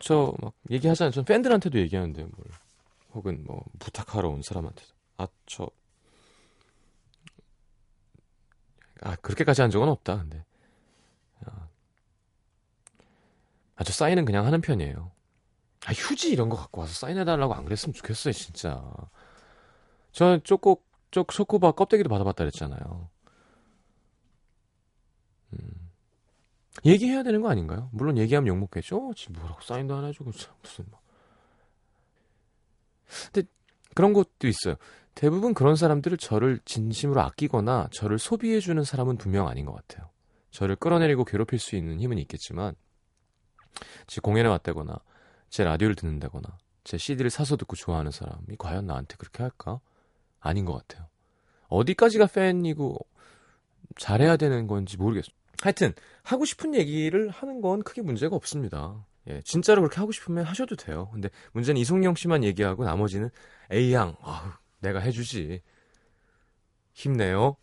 저 0.00 0.32
막 0.40 0.52
얘기하잖아요. 0.70 1.10
전 1.10 1.24
팬들한테도 1.24 1.76
얘기하는데 1.80 2.22
뭘 2.22 2.32
혹은 3.14 3.42
뭐 3.44 3.64
부탁하러 3.80 4.28
온 4.28 4.42
사람한테도 4.42 4.88
아 5.16 5.26
저 5.46 5.68
아 9.02 9.16
그렇게까지 9.16 9.62
한 9.62 9.70
적은 9.70 9.88
없다. 9.88 10.18
근데 10.18 10.44
아, 11.44 11.68
아, 13.76 13.84
저 13.84 13.92
사인은 13.92 14.24
그냥 14.24 14.46
하는 14.46 14.60
편이에요. 14.60 15.10
아 15.86 15.92
휴지 15.92 16.30
이런 16.30 16.48
거 16.48 16.56
갖고 16.56 16.80
와서 16.80 16.92
사인해달라고 16.94 17.54
안 17.54 17.64
그랬으면 17.64 17.94
좋겠어요, 17.94 18.32
진짜. 18.32 18.82
저는 20.12 20.42
쪼꼬 20.44 20.82
쪽 21.10 21.28
초코바 21.32 21.72
껍데기도 21.72 22.08
받아봤다 22.08 22.44
그랬잖아요. 22.44 23.08
음. 25.54 25.90
얘기해야 26.84 27.22
되는 27.22 27.40
거 27.40 27.50
아닌가요? 27.50 27.88
물론 27.92 28.18
얘기하면 28.18 28.48
욕먹겠죠. 28.48 29.08
어, 29.08 29.14
지금 29.14 29.36
뭐라고 29.40 29.60
사인도 29.62 29.96
안 29.96 30.04
해주고 30.04 30.30
무슨 30.62 30.84
뭐. 30.90 31.00
근데 33.32 33.48
그런 33.94 34.12
것도 34.12 34.46
있어요. 34.46 34.76
대부분 35.18 35.52
그런 35.52 35.74
사람들을 35.74 36.16
저를 36.16 36.60
진심으로 36.64 37.20
아끼거나 37.20 37.88
저를 37.90 38.20
소비해주는 38.20 38.84
사람은 38.84 39.16
분명 39.16 39.48
아닌 39.48 39.66
것 39.66 39.74
같아요. 39.74 40.08
저를 40.52 40.76
끌어내리고 40.76 41.24
괴롭힐 41.24 41.58
수 41.58 41.74
있는 41.74 41.98
힘은 41.98 42.18
있겠지만 42.18 42.76
제 44.06 44.20
공연에 44.20 44.48
왔다거나 44.48 44.96
제 45.50 45.64
라디오를 45.64 45.96
듣는다거나 45.96 46.56
제 46.84 46.98
CD를 46.98 47.30
사서 47.30 47.56
듣고 47.56 47.74
좋아하는 47.74 48.12
사람이 48.12 48.54
과연 48.58 48.86
나한테 48.86 49.16
그렇게 49.16 49.42
할까? 49.42 49.80
아닌 50.38 50.64
것 50.64 50.74
같아요. 50.74 51.08
어디까지가 51.66 52.26
팬이고 52.26 52.96
잘해야 53.96 54.36
되는 54.36 54.68
건지 54.68 54.96
모르겠어요. 54.98 55.34
하여튼 55.62 55.94
하고 56.22 56.44
싶은 56.44 56.76
얘기를 56.76 57.28
하는 57.30 57.60
건 57.60 57.82
크게 57.82 58.02
문제가 58.02 58.36
없습니다. 58.36 59.04
예, 59.26 59.42
진짜로 59.42 59.82
그렇게 59.82 59.96
하고 59.96 60.12
싶으면 60.12 60.44
하셔도 60.44 60.76
돼요. 60.76 61.10
근데 61.12 61.28
문제는 61.54 61.80
이송영 61.80 62.14
씨만 62.14 62.44
얘기하고 62.44 62.84
나머지는 62.84 63.30
A양, 63.72 64.14
아우, 64.22 64.52
내가 64.80 65.00
해주지. 65.00 65.62
힘내요. 66.92 67.56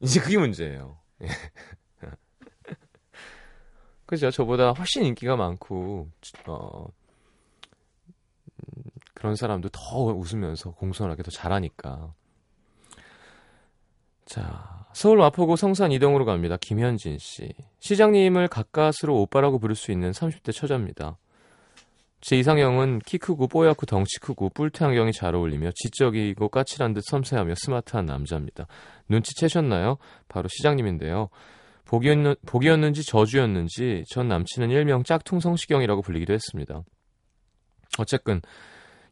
이제 0.00 0.20
그게 0.20 0.36
문제예요. 0.38 0.98
예. 1.22 1.28
그죠? 4.06 4.30
저보다 4.30 4.72
훨씬 4.72 5.04
인기가 5.04 5.36
많고, 5.36 6.10
어, 6.46 6.86
음, 8.58 8.82
그런 9.14 9.34
사람도 9.34 9.70
더 9.70 9.98
웃으면서 9.98 10.72
공손하게 10.72 11.22
더 11.22 11.30
잘하니까. 11.30 12.12
자, 14.26 14.86
서울 14.92 15.18
마포구 15.18 15.56
성산 15.56 15.92
이동으로 15.92 16.24
갑니다. 16.24 16.56
김현진 16.56 17.18
씨. 17.18 17.52
시장님을 17.80 18.48
가까스로 18.48 19.20
오빠라고 19.22 19.58
부를 19.58 19.74
수 19.74 19.90
있는 19.90 20.12
30대 20.12 20.52
처자입니다. 20.52 21.18
제 22.24 22.38
이상형은 22.38 23.00
키 23.00 23.18
크고 23.18 23.48
뽀얗고 23.48 23.84
덩치 23.84 24.18
크고 24.18 24.48
뿔테 24.48 24.86
안경이 24.86 25.12
잘 25.12 25.34
어울리며 25.34 25.72
지적이고 25.74 26.48
까칠한 26.48 26.94
듯 26.94 27.02
섬세하며 27.04 27.54
스마트한 27.54 28.06
남자입니다. 28.06 28.66
눈치채셨나요? 29.10 29.98
바로 30.26 30.48
시장님인데요. 30.48 31.28
복이었는, 31.84 32.36
복이었는지 32.46 33.04
저주였는지 33.04 34.04
전 34.08 34.28
남친은 34.28 34.70
일명 34.70 35.04
짝퉁 35.04 35.38
성시경이라고 35.38 36.00
불리기도 36.00 36.32
했습니다. 36.32 36.82
어쨌든 37.98 38.40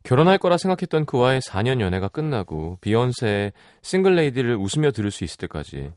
결혼할 0.05 0.39
거라 0.39 0.57
생각했던 0.57 1.05
그와의 1.05 1.43
4년 1.43 1.83
연애가 1.83 2.09
끝나고 2.09 2.79
비욘세의 2.81 3.53
싱글레이디를 3.83 4.57
웃으며 4.57 4.91
들을 4.91 5.11
수 5.11 5.25
있을 5.25 5.37
때까지 5.37 5.93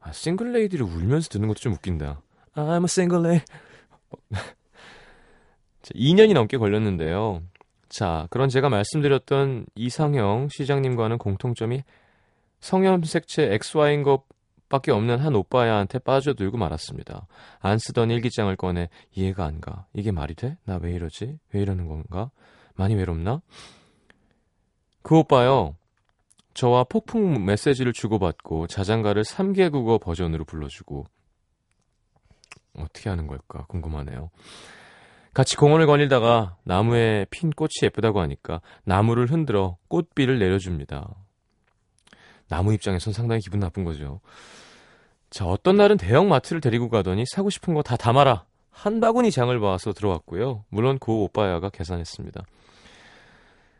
아, 0.00 0.12
싱글레이디를 0.12 0.84
울면서 0.84 1.30
듣는 1.30 1.48
것도 1.48 1.60
좀 1.60 1.72
웃긴다. 1.72 2.20
I'm 2.54 2.82
a 2.82 2.84
single 2.84 3.26
lady. 3.26 3.46
2년이 5.82 6.34
넘게 6.34 6.56
걸렸는데요. 6.58 7.42
자, 7.88 8.26
그런 8.30 8.48
제가 8.48 8.68
말씀드렸던 8.68 9.66
이상형 9.74 10.48
시장님과는 10.50 11.18
공통점이 11.18 11.82
성염색체 12.60 13.52
XY인 13.54 14.02
것밖에 14.02 14.92
없는 14.92 15.18
한 15.18 15.34
오빠야한테 15.34 15.98
빠져들고 15.98 16.56
말았습니다. 16.58 17.26
안 17.58 17.78
쓰던 17.78 18.10
일기장을 18.10 18.54
꺼내 18.56 18.88
이해가 19.12 19.44
안 19.44 19.60
가. 19.60 19.86
이게 19.94 20.12
말이 20.12 20.34
돼? 20.34 20.56
나 20.64 20.78
왜 20.80 20.92
이러지? 20.92 21.38
왜 21.52 21.60
이러는 21.62 21.86
건가? 21.88 22.30
많이 22.76 22.94
외롭나? 22.94 23.40
그 25.02 25.16
오빠요. 25.16 25.74
저와 26.54 26.84
폭풍 26.84 27.44
메시지를 27.44 27.92
주고받고 27.92 28.66
자장가를 28.66 29.22
3개 29.24 29.70
국어 29.72 29.98
버전으로 29.98 30.44
불러주고 30.44 31.06
어떻게 32.76 33.08
하는 33.08 33.26
걸까 33.26 33.64
궁금하네요. 33.66 34.30
같이 35.32 35.56
공원을 35.56 35.86
거닐다가 35.86 36.56
나무에 36.64 37.26
핀 37.30 37.50
꽃이 37.50 37.70
예쁘다고 37.84 38.20
하니까 38.20 38.60
나무를 38.84 39.30
흔들어 39.30 39.76
꽃비를 39.88 40.38
내려줍니다. 40.38 41.08
나무 42.48 42.74
입장에선 42.74 43.12
상당히 43.12 43.40
기분 43.40 43.60
나쁜 43.60 43.84
거죠. 43.84 44.20
자, 45.30 45.44
어떤 45.46 45.76
날은 45.76 45.96
대형 45.96 46.28
마트를 46.28 46.60
데리고 46.60 46.88
가더니 46.88 47.24
사고 47.26 47.50
싶은 47.50 47.74
거 47.74 47.82
다 47.82 47.96
담아라. 47.96 48.44
한 48.70 48.98
바구니 49.00 49.30
장을 49.30 49.58
봐서 49.60 49.92
들어왔고요. 49.92 50.64
물론 50.68 50.98
그 50.98 51.12
오빠야가 51.12 51.70
계산했습니다. 51.70 52.44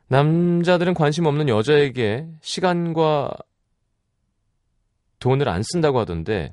남자들은 0.08 0.94
관심 0.94 1.26
없는 1.26 1.48
여자에게 1.48 2.28
시간과 2.42 3.32
돈을 5.18 5.48
안 5.48 5.62
쓴다고 5.62 5.98
하던데 6.00 6.52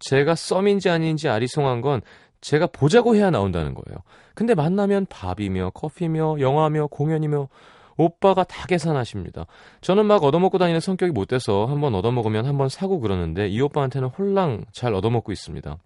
제가 0.00 0.34
썸인지 0.34 0.90
아닌지 0.90 1.28
아리송한 1.28 1.80
건 1.80 2.02
제가 2.42 2.66
보자고 2.66 3.16
해야 3.16 3.30
나온다는 3.30 3.72
거예요. 3.72 3.98
근데 4.34 4.54
만나면 4.54 5.06
밥이며 5.06 5.70
커피며 5.70 6.36
영화며 6.40 6.88
공연이며 6.88 7.48
오빠가 7.96 8.42
다 8.44 8.66
계산하십니다. 8.66 9.46
저는 9.80 10.06
막 10.06 10.24
얻어먹고 10.24 10.58
다니는 10.58 10.80
성격이 10.80 11.12
못 11.12 11.26
돼서 11.28 11.66
한 11.66 11.80
번 11.80 11.94
얻어먹으면 11.94 12.44
한 12.46 12.58
번 12.58 12.68
사고 12.68 13.00
그러는데 13.00 13.48
이 13.48 13.60
오빠한테는 13.60 14.08
홀랑 14.08 14.64
잘 14.72 14.92
얻어먹고 14.94 15.32
있습니다. 15.32 15.78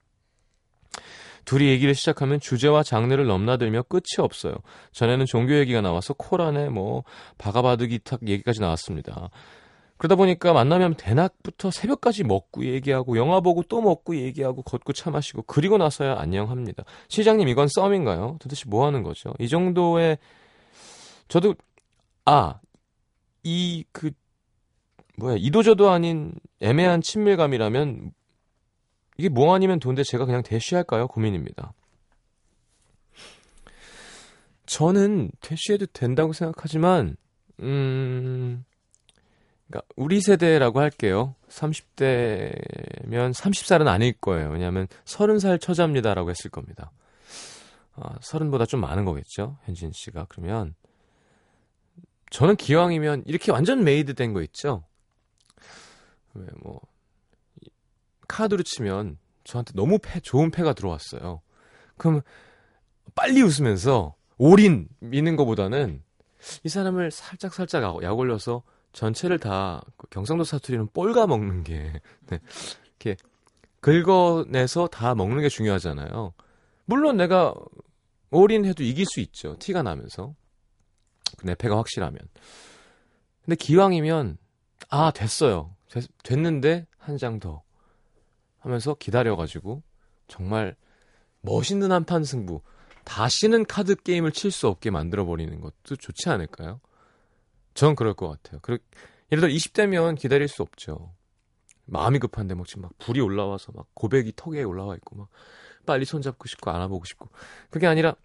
둘이 1.45 1.69
얘기를 1.69 1.95
시작하면 1.95 2.40
주제와 2.40 2.83
장르를 2.83 3.27
넘나들며 3.27 3.85
끝이 3.85 4.19
없어요. 4.19 4.55
전에는 4.92 5.27
종교 5.27 5.55
얘기가 5.59 5.81
나와서 5.81 6.12
코란에 6.14 6.69
뭐 6.71 7.05
바가바드 7.38 7.87
기탁 7.87 8.27
얘기까지 8.27 8.61
나왔습니다. 8.61 9.31
그러다 9.99 10.15
보니까 10.17 10.53
만나면 10.53 10.95
대낮부터 10.95 11.71
새벽까지 11.71 12.25
먹고 12.25 12.65
얘기하고 12.65 13.17
영화 13.17 13.41
보고 13.41 13.63
또 13.63 13.81
먹고 13.81 14.17
얘기하고 14.17 14.63
걷고 14.63 14.93
차 14.93 15.11
마시고 15.11 15.43
그리고 15.43 15.79
나서야 15.79 16.17
안녕합니다. 16.19 16.85
시장님 17.09 17.49
이건 17.49 17.69
썸인가요? 17.69 18.37
도대체 18.41 18.65
뭐 18.69 18.87
하는 18.87 19.03
거죠? 19.03 19.35
이 19.39 19.49
정도의 19.49 20.19
저도 21.29 21.55
아 22.25 22.61
이 23.47 23.85
그 23.93 24.11
뭐야 25.19 25.37
이도저도 25.39 25.89
아닌 25.89 26.35
애매한 26.61 27.01
친밀감이라면 27.01 28.13
이게 29.19 29.29
뭐 29.29 29.55
아니면 29.55 29.79
돈데 29.79 30.03
제가 30.03 30.27
그냥 30.27 30.43
대쉬할까요? 30.43 31.07
고민입니다. 31.09 31.73
저는 34.67 35.31
대쉬해도 35.41 35.87
된다고 35.87 36.33
생각하지만 36.33 37.17
음 37.61 38.65
그러니까 39.69 39.87
우리 39.97 40.21
세대라고 40.21 40.81
할게요. 40.81 41.35
30대면 41.49 43.33
30살은 43.35 43.87
아닐 43.89 44.13
거예요. 44.13 44.51
왜냐하면 44.51 44.87
30살 45.05 45.61
처자입니다라고 45.61 46.31
했을 46.31 46.51
겁니다. 46.51 46.93
아, 47.95 48.17
30보다 48.19 48.69
좀 48.69 48.81
많은 48.81 49.05
거겠죠. 49.05 49.59
현진 49.65 49.91
씨가. 49.93 50.27
그러면 50.29 50.75
저는 52.31 52.57
기왕이면 52.57 53.25
이렇게 53.27 53.51
완전 53.53 53.85
made 53.85 54.15
된 54.15 54.33
거 54.33 54.43
있죠. 54.43 54.85
왜 56.35 56.47
뭐 56.63 56.81
카드로 58.29 58.63
치면 58.65 59.19
저한테 59.45 59.73
너무 59.75 59.99
패, 60.03 60.21
좋은 60.21 60.51
패가 60.51 60.73
들어왔어요. 60.75 61.41
그럼 61.97 62.21
빨리 63.15 63.41
웃으면서 63.41 64.17
올인 64.37 64.89
미는 64.99 65.37
것보다는 65.37 66.03
이 66.65 66.69
사람을 66.69 67.11
살짝 67.13 67.55
살짝 67.55 68.03
약 68.03 68.19
올려서 68.19 68.63
전체를 68.97 69.39
다그 69.39 70.09
경상도 70.09 70.45
사투리는 70.45 70.89
빨가 70.95 71.27
먹는 71.27 71.65
게 71.65 72.01
네. 72.29 72.41
이렇게 72.99 73.17
긁어내서 73.83 74.87
다 74.89 75.15
먹는 75.15 75.43
게 75.43 75.51
중요하잖아요. 75.51 76.33
물론 76.87 77.19
내가 77.19 77.53
올인해도 78.31 78.83
이길 78.83 79.05
수 79.05 79.21
있죠. 79.21 79.59
티가 79.59 79.83
나면서 79.83 80.35
내 81.43 81.55
패가 81.55 81.77
확실하면. 81.77 82.19
근데 83.45 83.55
기왕이면 83.57 84.39
아 84.89 85.11
됐어요. 85.11 85.77
됐, 85.91 86.39
는데 86.39 86.87
한 86.99 87.19
장 87.19 87.39
더 87.39 87.63
하면서 88.61 88.95
기다려가지고 88.95 89.83
정말 90.27 90.75
멋있는 91.43 91.93
한판 91.93 92.25
승부 92.25 92.63
다시는 93.05 93.67
카드 93.67 93.95
게임을 93.95 94.33
칠 94.33 94.51
수 94.51 94.69
없게 94.69 94.91
만들어 94.91 95.27
버리는 95.27 95.61
것도 95.61 95.97
좋지 95.97 96.31
않을까요? 96.31 96.81
전 97.77 97.95
그럴 97.95 98.15
것 98.15 98.29
같아요. 98.29 98.61
그러, 98.62 98.79
예를 99.31 99.43
들어 99.43 99.53
20대면 99.53 100.19
기다릴 100.19 100.49
수 100.49 100.62
없죠. 100.62 101.15
마음이 101.85 102.19
급한데 102.19 102.55
막 102.55 102.67
지금 102.67 102.83
막 102.83 102.99
불이 102.99 103.21
올라와서 103.21 103.73
막 103.73 103.87
고백이 103.95 104.33
턱에 104.35 104.65
올라와 104.65 104.97
있고 104.97 105.17
막 105.17 105.29
빨리 105.87 106.05
손잡고 106.05 106.49
싶고 106.49 106.71
안아보고 106.71 107.05
싶고 107.05 107.29
그게 107.71 107.87
아니라 107.87 108.17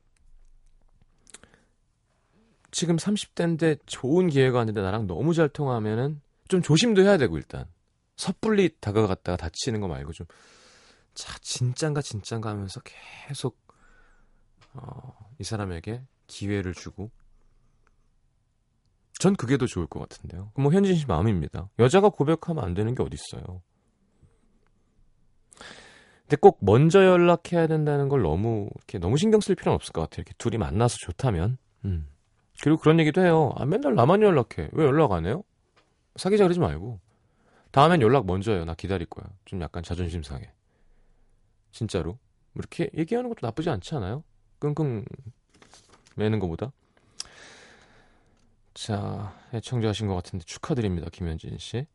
지금 2.71 2.95
30대인데 2.95 3.79
좋은 3.85 4.29
기회가 4.29 4.57
왔는데 4.57 4.81
나랑 4.81 5.05
너무 5.05 5.35
잘 5.35 5.49
통하면은 5.49 6.21
좀 6.47 6.63
조심도 6.63 7.03
해야 7.03 7.17
되고 7.17 7.37
일단 7.37 7.65
섣불리 8.15 8.77
다가갔다가 8.79 9.37
다치는 9.37 9.79
거 9.81 9.87
말고 9.87 10.13
좀 10.13 10.25
자 11.13 11.37
진짠가 11.39 12.01
진짠가 12.01 12.49
하면서 12.49 12.81
계속 13.27 13.59
어, 14.73 15.29
이 15.39 15.43
사람에게 15.43 16.01
기회를 16.27 16.73
주고 16.73 17.11
전 19.21 19.35
그게 19.35 19.55
더 19.57 19.67
좋을 19.67 19.85
것 19.85 19.99
같은데요. 19.99 20.51
뭐 20.55 20.71
현진 20.73 20.95
씨 20.95 21.05
마음입니다. 21.05 21.69
여자가 21.77 22.09
고백하면 22.09 22.63
안 22.63 22.73
되는 22.73 22.95
게 22.95 23.03
어딨어요. 23.03 23.61
근데 26.21 26.37
꼭 26.41 26.57
먼저 26.61 27.05
연락해야 27.05 27.67
된다는 27.67 28.09
걸 28.09 28.23
너무 28.23 28.67
이렇게 28.77 28.97
너무 28.97 29.17
신경 29.17 29.39
쓸 29.39 29.53
필요는 29.53 29.75
없을 29.75 29.93
것 29.93 30.01
같아요. 30.01 30.21
이렇게 30.21 30.33
둘이 30.39 30.57
만나서 30.57 30.95
좋다면. 31.01 31.59
음. 31.85 32.07
그리고 32.63 32.79
그런 32.79 32.99
얘기도 32.99 33.21
해요. 33.21 33.53
아 33.57 33.65
맨날 33.65 33.93
나만 33.93 34.23
연락해. 34.23 34.69
왜 34.71 34.85
연락 34.85 35.11
안 35.11 35.27
해요? 35.27 35.43
사귀자 36.15 36.45
그러지 36.45 36.59
말고. 36.59 36.99
다음엔 37.69 38.01
연락 38.01 38.25
먼저 38.25 38.53
해요. 38.53 38.65
나 38.65 38.73
기다릴 38.73 39.05
거야. 39.05 39.29
좀 39.45 39.61
약간 39.61 39.83
자존심 39.83 40.23
상해. 40.23 40.51
진짜로. 41.71 42.17
이렇게 42.55 42.89
얘기하는 42.97 43.29
것도 43.29 43.45
나쁘지 43.45 43.69
않지 43.69 43.93
않아요? 43.93 44.23
끙끙 44.57 45.05
매는 46.15 46.39
것보다. 46.39 46.71
자, 48.73 49.37
애청자 49.53 49.89
하신 49.89 50.07
것 50.07 50.15
같은데 50.15 50.45
축하드립니다. 50.45 51.09
김현진 51.11 51.57
씨. 51.57 51.85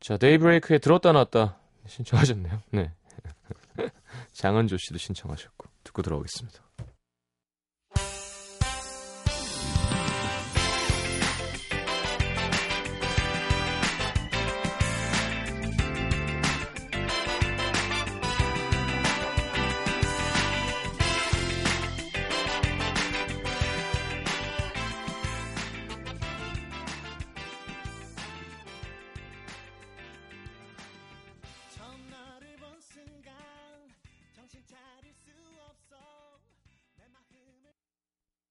자, 0.00 0.16
데이브레이크에 0.16 0.78
들었다 0.78 1.12
놨다 1.12 1.58
신청하셨네요. 1.86 2.62
네. 2.72 2.92
장은조 4.32 4.76
씨도 4.76 4.98
신청하셨고 4.98 5.68
듣고 5.84 6.02
들어오겠습니다. 6.02 6.62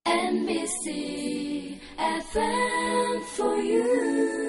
NBC 0.06 1.80
FM 1.98 3.22
for 3.34 3.56
you. 3.60 4.46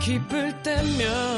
기쁠 0.00 0.62
때면 0.62 1.37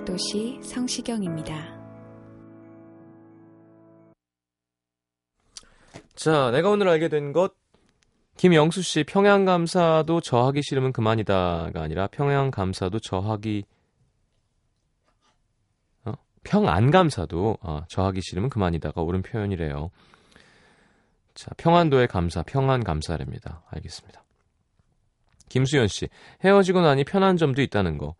음악도시 0.00 0.60
성시경입니다. 0.62 1.54
자, 6.14 6.50
내가 6.50 6.70
오늘 6.70 6.88
알게 6.88 7.08
된 7.08 7.32
것. 7.32 7.54
김영수 8.36 8.82
씨, 8.82 9.04
평양 9.04 9.44
감사도 9.44 10.20
저 10.20 10.46
하기 10.46 10.62
싫으면 10.62 10.92
그만이다가 10.92 11.82
아니라 11.82 12.06
평양 12.06 12.50
감사도 12.50 13.00
저 13.00 13.18
하기 13.18 13.64
어? 16.04 16.12
평안 16.42 16.90
감사도 16.90 17.58
어, 17.60 17.82
저 17.88 18.04
하기 18.04 18.20
싫으면 18.22 18.48
그만이다가 18.48 19.02
옳은 19.02 19.22
표현이래요. 19.22 19.90
자, 21.34 21.50
평안도의 21.56 22.08
감사, 22.08 22.42
평안 22.42 22.84
감사랍니다. 22.84 23.62
알겠습니다. 23.70 24.22
김수현 25.48 25.88
씨, 25.88 26.08
헤어지고 26.44 26.80
나니 26.80 27.04
편한 27.04 27.36
점도 27.36 27.60
있다는 27.60 27.98
거. 27.98 28.14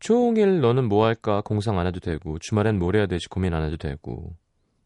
종일 0.00 0.60
너는 0.60 0.88
뭐 0.88 1.06
할까 1.06 1.40
공상 1.40 1.78
안 1.78 1.86
해도 1.86 2.00
되고 2.00 2.38
주말엔 2.38 2.78
뭘 2.78 2.96
해야 2.96 3.06
될지 3.06 3.28
고민 3.28 3.54
안 3.54 3.64
해도 3.64 3.76
되고 3.76 4.34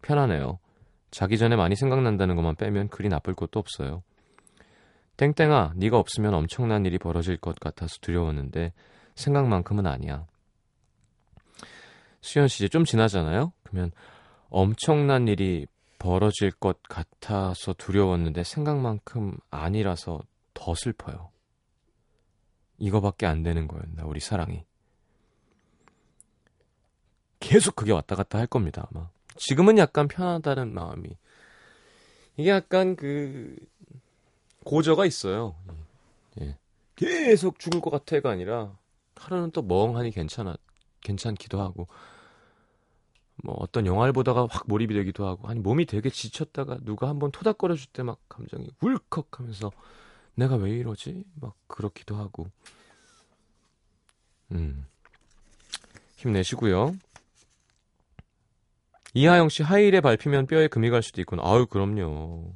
편하네요. 0.03 0.59
자기 1.11 1.37
전에 1.37 1.57
많이 1.57 1.77
생각난다는 1.77 2.37
것만 2.37 2.57
빼면 2.57 2.89
그리 2.89 3.09
나쁠 3.09 3.35
것도 3.35 3.59
없어요. 3.61 4.03
땡땡아, 5.17 5.75
네가 5.77 5.99
없으면 5.99 6.35
엄청난 6.35 6.87
일이 6.87 6.99
벌어질 6.99 7.37
것 7.37 7.61
같아서 7.61 7.97
두려웠는데 8.01 8.73
생각만큼은 9.15 9.87
아니야. 9.87 10.27
수현 12.23 12.49
씨 12.49 12.65
이제 12.65 12.69
좀 12.69 12.85
지나잖아요. 12.85 13.53
그러면 13.63 13.93
엄청난 14.49 15.29
일이 15.29 15.67
벌어질 15.99 16.51
것 16.51 16.83
같아서 16.83 17.73
두려웠는데 17.75 18.43
생각만큼 18.43 19.37
아니라서 19.51 20.21
더 20.55 20.75
슬퍼요. 20.75 21.31
이거밖에 22.79 23.27
안 23.27 23.43
되는 23.43 23.69
거였나 23.69 24.05
우리 24.05 24.19
사랑이. 24.19 24.65
계속 27.43 27.77
그게 27.77 27.93
왔다 27.93 28.15
갔다 28.17 28.39
할 28.39 28.47
겁니다 28.47 28.87
아마. 28.93 29.09
지금은 29.37 29.79
약간 29.79 30.09
편하다는 30.09 30.73
마음이. 30.73 31.09
이게 32.37 32.51
약간 32.51 32.97
그 32.97 33.57
고저가 34.65 35.05
있어요. 35.07 35.55
예. 36.41 36.57
계속 36.97 37.59
죽을 37.59 37.81
것 37.81 37.91
같아가 37.91 38.31
아니라 38.31 38.77
하루는 39.17 39.51
또 39.51 39.63
멍하니 39.63 40.13
괜찮아 40.13 40.57
괜찮기도 41.01 41.61
하고 41.61 41.89
뭐 43.43 43.57
어떤 43.59 43.87
영화를 43.87 44.13
보다가 44.13 44.47
확 44.51 44.65
몰입이 44.69 44.95
되기도 44.95 45.27
하고 45.27 45.49
아니 45.49 45.59
몸이 45.61 45.87
되게 45.87 46.11
지쳤다가 46.11 46.79
누가 46.83 47.09
한번 47.09 47.33
토닥거려 47.33 47.75
줄 47.75 47.89
때 47.93 48.03
막 48.03 48.19
감정이 48.29 48.71
울컥하면서 48.81 49.73
내가 50.37 50.57
왜 50.57 50.71
이러지 50.71 51.25
막 51.41 51.55
그렇기도 51.67 52.17
하고 52.17 52.47
음 54.53 54.87
힘내시고요 56.17 56.95
이하영 59.15 59.49
씨 59.49 59.63
하이힐에 59.63 60.01
밟히면 60.01 60.47
뼈에 60.47 60.69
금이 60.69 60.91
갈 60.91 61.03
수도 61.03 61.21
있구나 61.21 61.43
아유 61.45 61.67
그럼요 61.67 62.53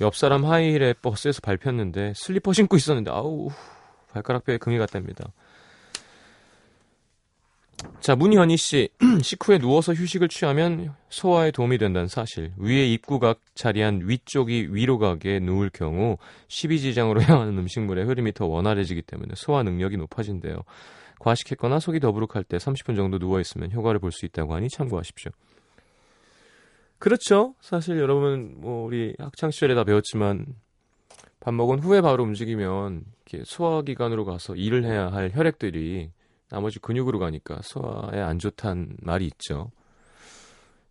옆 0.00 0.16
사람 0.16 0.44
하이힐에 0.44 0.94
버스에서 0.94 1.40
밟혔는데 1.42 2.14
슬리퍼 2.16 2.52
신고 2.52 2.76
있었는데 2.76 3.10
아우 3.10 3.50
발가락 4.12 4.44
뼈에 4.44 4.58
금이 4.58 4.78
갔답니다. 4.78 5.32
자, 8.00 8.14
문현희 8.14 8.56
씨. 8.56 8.88
식후에 9.22 9.58
누워서 9.58 9.94
휴식을 9.94 10.28
취하면 10.28 10.94
소화에 11.08 11.50
도움이 11.50 11.78
된다는 11.78 12.08
사실. 12.08 12.52
위에 12.58 12.86
입구각 12.86 13.40
자리한 13.54 14.02
위쪽이 14.04 14.68
위로 14.70 14.98
가게 14.98 15.38
누울 15.40 15.70
경우 15.70 16.18
십이지장으로 16.48 17.22
향하는 17.22 17.56
음식물의 17.58 18.04
흐름이 18.04 18.32
더 18.32 18.46
원활해지기 18.46 19.02
때문에 19.02 19.32
소화 19.36 19.62
능력이 19.62 19.96
높아진대요. 19.96 20.62
과식했거나 21.20 21.78
속이 21.78 22.00
더부룩할 22.00 22.44
때 22.44 22.56
30분 22.56 22.96
정도 22.96 23.18
누워있으면 23.18 23.72
효과를 23.72 24.00
볼 24.00 24.10
수 24.10 24.26
있다고 24.26 24.54
하니 24.54 24.68
참고하십시오. 24.68 25.30
그렇죠. 26.98 27.54
사실 27.60 27.98
여러분, 27.98 28.56
뭐, 28.60 28.84
우리 28.84 29.14
학창시절에 29.18 29.74
다 29.74 29.84
배웠지만, 29.84 30.44
밥 31.38 31.54
먹은 31.54 31.78
후에 31.78 32.00
바로 32.02 32.24
움직이면, 32.24 33.04
이렇게 33.26 33.44
소화기관으로 33.46 34.24
가서 34.24 34.54
일을 34.54 34.84
해야 34.84 35.10
할 35.10 35.30
혈액들이 35.32 36.10
나머지 36.50 36.78
근육으로 36.78 37.18
가니까 37.18 37.60
소화에 37.62 38.20
안 38.20 38.38
좋다는 38.38 38.96
말이 39.00 39.24
있죠. 39.26 39.70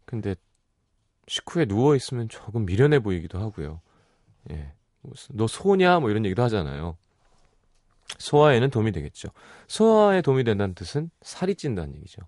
근데, 0.06 0.36
식후에 1.28 1.66
누워있으면 1.66 2.30
조금 2.30 2.66
미련해 2.66 3.00
보이기도 3.00 3.38
하고요. 3.40 3.82
예. 4.52 4.74
무슨, 5.02 5.38
너 5.38 5.46
소냐? 5.46 6.00
뭐 6.00 6.10
이런 6.10 6.26
얘기도 6.26 6.42
하잖아요. 6.44 6.98
소화에는 8.18 8.70
도움이 8.70 8.92
되겠죠. 8.92 9.30
소화에 9.68 10.22
도움이 10.22 10.44
된다는 10.44 10.74
뜻은 10.76 11.10
살이 11.22 11.56
찐다는 11.56 11.96
얘기죠. 11.96 12.22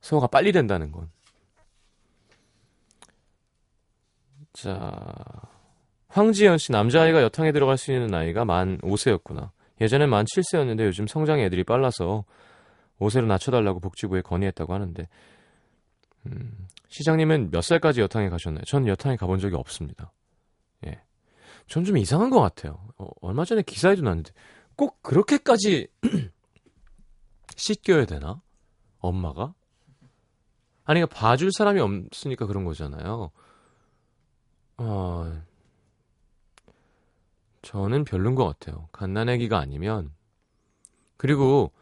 소화가 0.00 0.28
빨리 0.28 0.52
된다는 0.52 0.92
건. 0.92 1.10
자, 4.52 5.02
황지연 6.08 6.58
씨 6.58 6.72
남자아이가 6.72 7.22
여탕에 7.22 7.52
들어갈 7.52 7.78
수 7.78 7.92
있는 7.92 8.08
나이가 8.08 8.44
만 8.44 8.78
5세였구나. 8.78 9.50
예전엔 9.80 10.10
만 10.10 10.24
7세였는데 10.26 10.84
요즘 10.86 11.06
성장의 11.06 11.46
애들이 11.46 11.64
빨라서 11.64 12.24
5세로 13.00 13.26
낮춰달라고 13.26 13.80
복지부에 13.80 14.20
건의했다고 14.22 14.72
하는데 14.74 15.08
음, 16.26 16.68
시장님은 16.88 17.50
몇 17.50 17.62
살까지 17.62 18.00
여탕에 18.02 18.28
가셨나요? 18.28 18.62
전 18.64 18.86
여탕에 18.86 19.16
가본 19.16 19.38
적이 19.38 19.56
없습니다. 19.56 20.12
예. 21.72 21.74
전좀 21.74 21.96
이상한 21.96 22.28
것 22.28 22.40
같아요. 22.40 22.86
어, 22.98 23.08
얼마 23.22 23.44
전에 23.46 23.62
기사에도 23.62 24.02
났는데 24.02 24.32
꼭 24.76 25.02
그렇게까지 25.02 25.88
씻겨야 27.56 28.04
되나? 28.04 28.42
엄마가? 28.98 29.54
아니, 30.84 31.00
그러니까 31.00 31.06
봐줄 31.18 31.50
사람이 31.52 31.80
없으니까 31.80 32.46
그런 32.46 32.64
거잖아요. 32.64 33.30
어, 34.76 35.42
저는 37.62 38.04
별론 38.04 38.34
것 38.34 38.44
같아요. 38.46 38.88
갓난애기가 38.92 39.58
아니면. 39.58 40.12
그리고, 41.16 41.72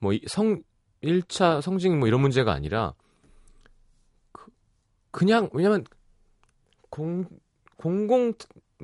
뭐, 0.00 0.12
성, 0.26 0.62
1차 1.02 1.60
성징 1.60 1.98
뭐 1.98 2.08
이런 2.08 2.20
문제가 2.20 2.52
아니라, 2.52 2.94
그, 4.32 4.50
그냥, 5.12 5.48
왜냐면, 5.52 5.84
공, 6.90 7.26
공공 7.76 8.34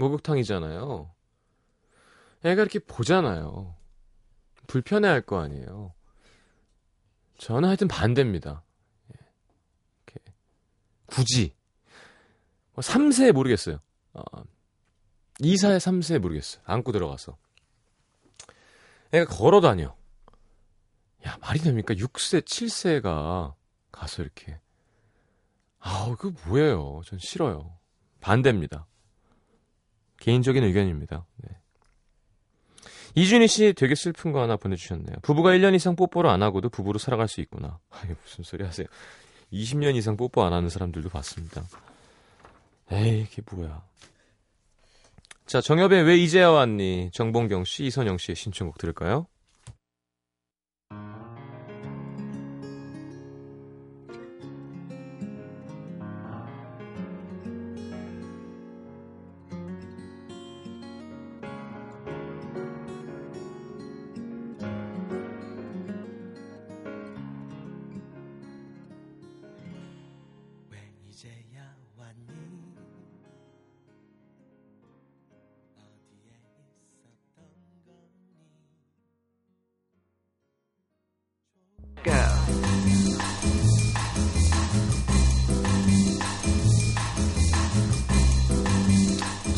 목욕탕이잖아요. 0.01 1.11
애가 2.43 2.63
이렇게 2.63 2.79
보잖아요. 2.81 3.77
불편해 4.67 5.09
할 5.09 5.23
거 5.23 5.39
아니에요. 5.41 5.93
저는 7.39 7.69
하여튼 7.69 7.87
반대입니다. 7.89 8.63
예. 9.15 9.27
이렇게 10.07 10.33
굳이. 11.07 11.55
3세 12.77 13.33
모르겠어요. 13.33 13.79
어, 14.15 14.23
2사에 15.41 15.77
3세 15.79 16.19
모르겠어요. 16.19 16.63
안고 16.67 16.93
들어가서. 16.93 17.37
애가 19.13 19.35
걸어 19.35 19.61
다녀. 19.61 19.95
야, 21.27 21.37
말이 21.43 21.59
됩니까? 21.61 21.93
6세, 21.95 22.43
7세가 22.43 23.55
가서 23.93 24.23
이렇게. 24.23 24.59
아우, 25.81 26.17
그거 26.17 26.39
뭐예요? 26.47 27.03
전 27.05 27.19
싫어요. 27.19 27.77
반대입니다. 28.21 28.87
개인적인 30.21 30.63
의견입니다. 30.63 31.27
네. 31.39 31.57
이준희 33.17 33.49
씨 33.49 33.73
되게 33.73 33.95
슬픈 33.97 34.31
거 34.31 34.41
하나 34.41 34.57
보내주셨네요. 34.57 35.17
부부가 35.23 35.51
1년 35.51 35.75
이상 35.75 35.97
뽀뽀를 35.97 36.31
안 36.31 36.43
하고도 36.43 36.69
부부로 36.69 36.99
살아갈 36.99 37.27
수 37.27 37.41
있구나. 37.41 37.81
아니, 37.91 38.15
무슨 38.23 38.45
소리 38.45 38.65
하세요. 38.65 38.87
20년 39.53 39.97
이상 39.97 40.17
뽀뽀 40.17 40.45
안 40.45 40.53
하는 40.53 40.69
사람들도 40.69 41.09
봤습니다. 41.09 41.65
에이, 42.93 43.23
이게 43.23 43.43
뭐야. 43.51 43.83
자, 45.47 45.61
정엽의 45.61 46.05
왜 46.05 46.17
이제야 46.17 46.51
왔니? 46.51 47.11
정봉경 47.13 47.65
씨, 47.65 47.85
이선영 47.87 48.19
씨의 48.19 48.37
신청곡 48.37 48.79
들을까요? 48.79 49.27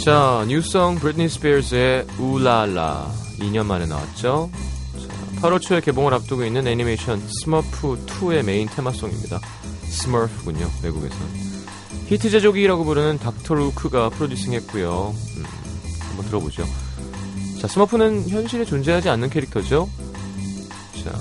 자, 0.05 0.45
new 0.49 0.70
song 0.70 0.97
브리트니 0.97 1.29
스피어스의 1.29 2.07
Ooh 2.19 2.58
La 2.58 2.83
La 2.83 3.09
2년 3.39 3.67
만에 3.67 3.87
나왔죠. 3.87 4.51
자, 4.99 5.41
8월 5.43 5.61
초에 5.61 5.81
개봉을 5.81 6.13
앞두고 6.15 6.45
있는 6.45 6.67
애니메이션 6.67 7.23
스머프 7.45 8.07
2의 8.07 8.45
메인 8.45 8.67
테마송입니다. 8.67 9.39
스머프군요, 9.85 10.69
외국에서는. 10.83 11.27
히트 12.09 12.31
제조기라고 12.31 12.83
부르는 12.85 13.19
닥터 13.21 13.55
루크가 13.55 14.09
프로듀싱했고요. 14.09 15.15
음, 15.37 15.45
한번 16.09 16.27
들어보죠. 16.27 16.65
자, 17.61 17.69
스머프는 17.69 18.29
현실에 18.29 18.65
존재하지 18.65 19.09
않는 19.09 19.31
캐릭터죠. 19.31 19.89
자, 21.05 21.13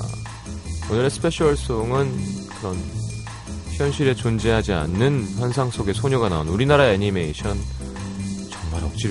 오늘의 0.92 1.12
special 1.12 1.56
song은 1.56 2.12
그런 2.58 2.76
현실에 3.78 4.16
존재하지 4.16 4.74
않는 4.74 5.36
환상 5.38 5.70
속의 5.70 5.94
소녀가 5.94 6.30
나온 6.30 6.48
우리나라 6.48 6.92
애니메이션 6.92 7.60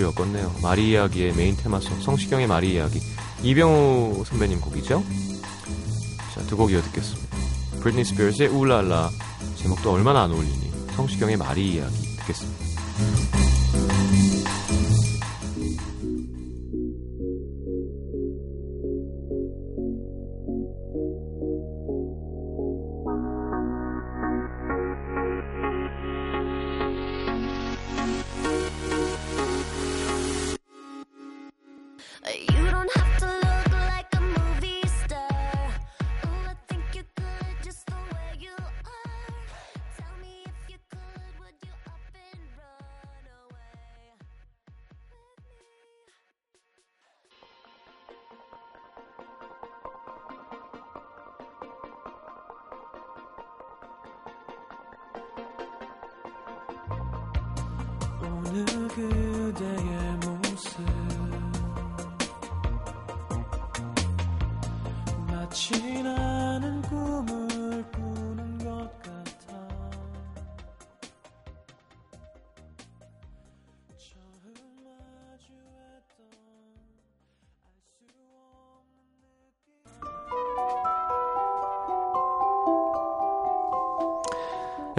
엮었네요. 0.03 0.55
마리 0.63 0.91
이야기의 0.91 1.35
메인 1.35 1.57
테마송 1.57 2.01
성시경의 2.03 2.47
마리 2.47 2.75
이야기 2.75 3.01
이병우 3.43 4.25
선배님 4.27 4.61
곡이죠. 4.61 5.03
자, 6.35 6.43
두 6.47 6.57
곡 6.57 6.71
이어 6.73 6.81
듣겠습니다. 6.83 7.37
브리트니 7.81 8.05
스피어스의 8.05 8.49
Ooh 8.49 8.75
La 8.75 8.93
La 8.93 9.11
제목도 9.57 9.93
얼마나 9.93 10.23
안 10.23 10.31
어울리니 10.33 10.71
성시경의 10.97 11.37
마리 11.37 11.75
이야기 11.75 11.97
듣겠습니다. 12.19 13.40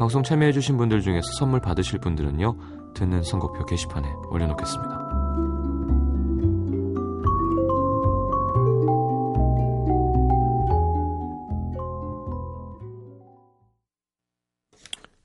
방송 0.00 0.22
참여해주신 0.22 0.78
분들 0.78 1.02
중에서 1.02 1.30
선물 1.38 1.60
받으실 1.60 1.98
분들은요, 1.98 2.94
듣는 2.94 3.22
선곡표 3.22 3.66
게시판에 3.66 4.08
올려놓겠습니다. 4.30 4.98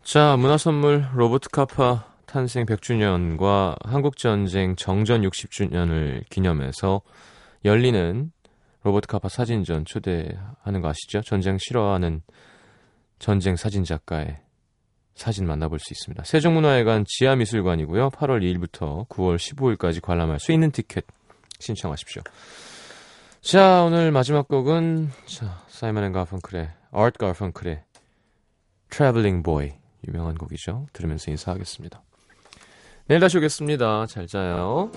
자, 0.04 0.36
문화선물 0.36 1.08
로버트 1.14 1.48
카파 1.52 2.08
탄생 2.26 2.66
100주년과 2.66 3.78
한국전쟁 3.82 4.76
정전 4.76 5.22
60주년을 5.22 6.28
기념해서 6.30 7.02
열리는 7.64 8.30
로버트 8.84 9.08
카파 9.08 9.30
사진전 9.30 9.86
초대하는 9.86 10.82
거 10.82 10.90
아시죠? 10.90 11.22
전쟁 11.22 11.58
싫어하는 11.58 12.24
전쟁 13.20 13.56
사진 13.56 13.86
작가의 13.86 14.45
사진 15.16 15.48
만나볼 15.48 15.80
수 15.80 15.94
있습니다. 15.94 16.24
세종문화회관 16.24 17.06
지하미술관이고요. 17.08 18.10
8월 18.12 18.42
2일부터 18.42 19.08
9월 19.08 19.38
15일까지 19.38 20.02
관람할 20.02 20.40
수 20.40 20.52
있는 20.52 20.72
티켓 20.72 21.06
신청하십시오. 21.60 22.22
자, 23.42 23.84
오늘 23.84 24.12
마지막 24.12 24.48
곡은 24.48 25.10
자, 25.26 25.64
사이먼 25.68 26.04
앤 26.04 26.12
가펑클의 26.12 26.70
아트 26.92 27.18
가펑클의 27.18 27.84
Traveling 28.90 29.44
Boy 29.44 29.74
유명한 30.08 30.36
곡이죠. 30.36 30.88
들으면서 30.94 31.32
인사하겠습니다. 31.32 32.02
내일 33.08 33.22
다시 33.22 33.38
오겠습니다. 33.38 34.08
잘 34.08 34.28
자요. 34.28 34.92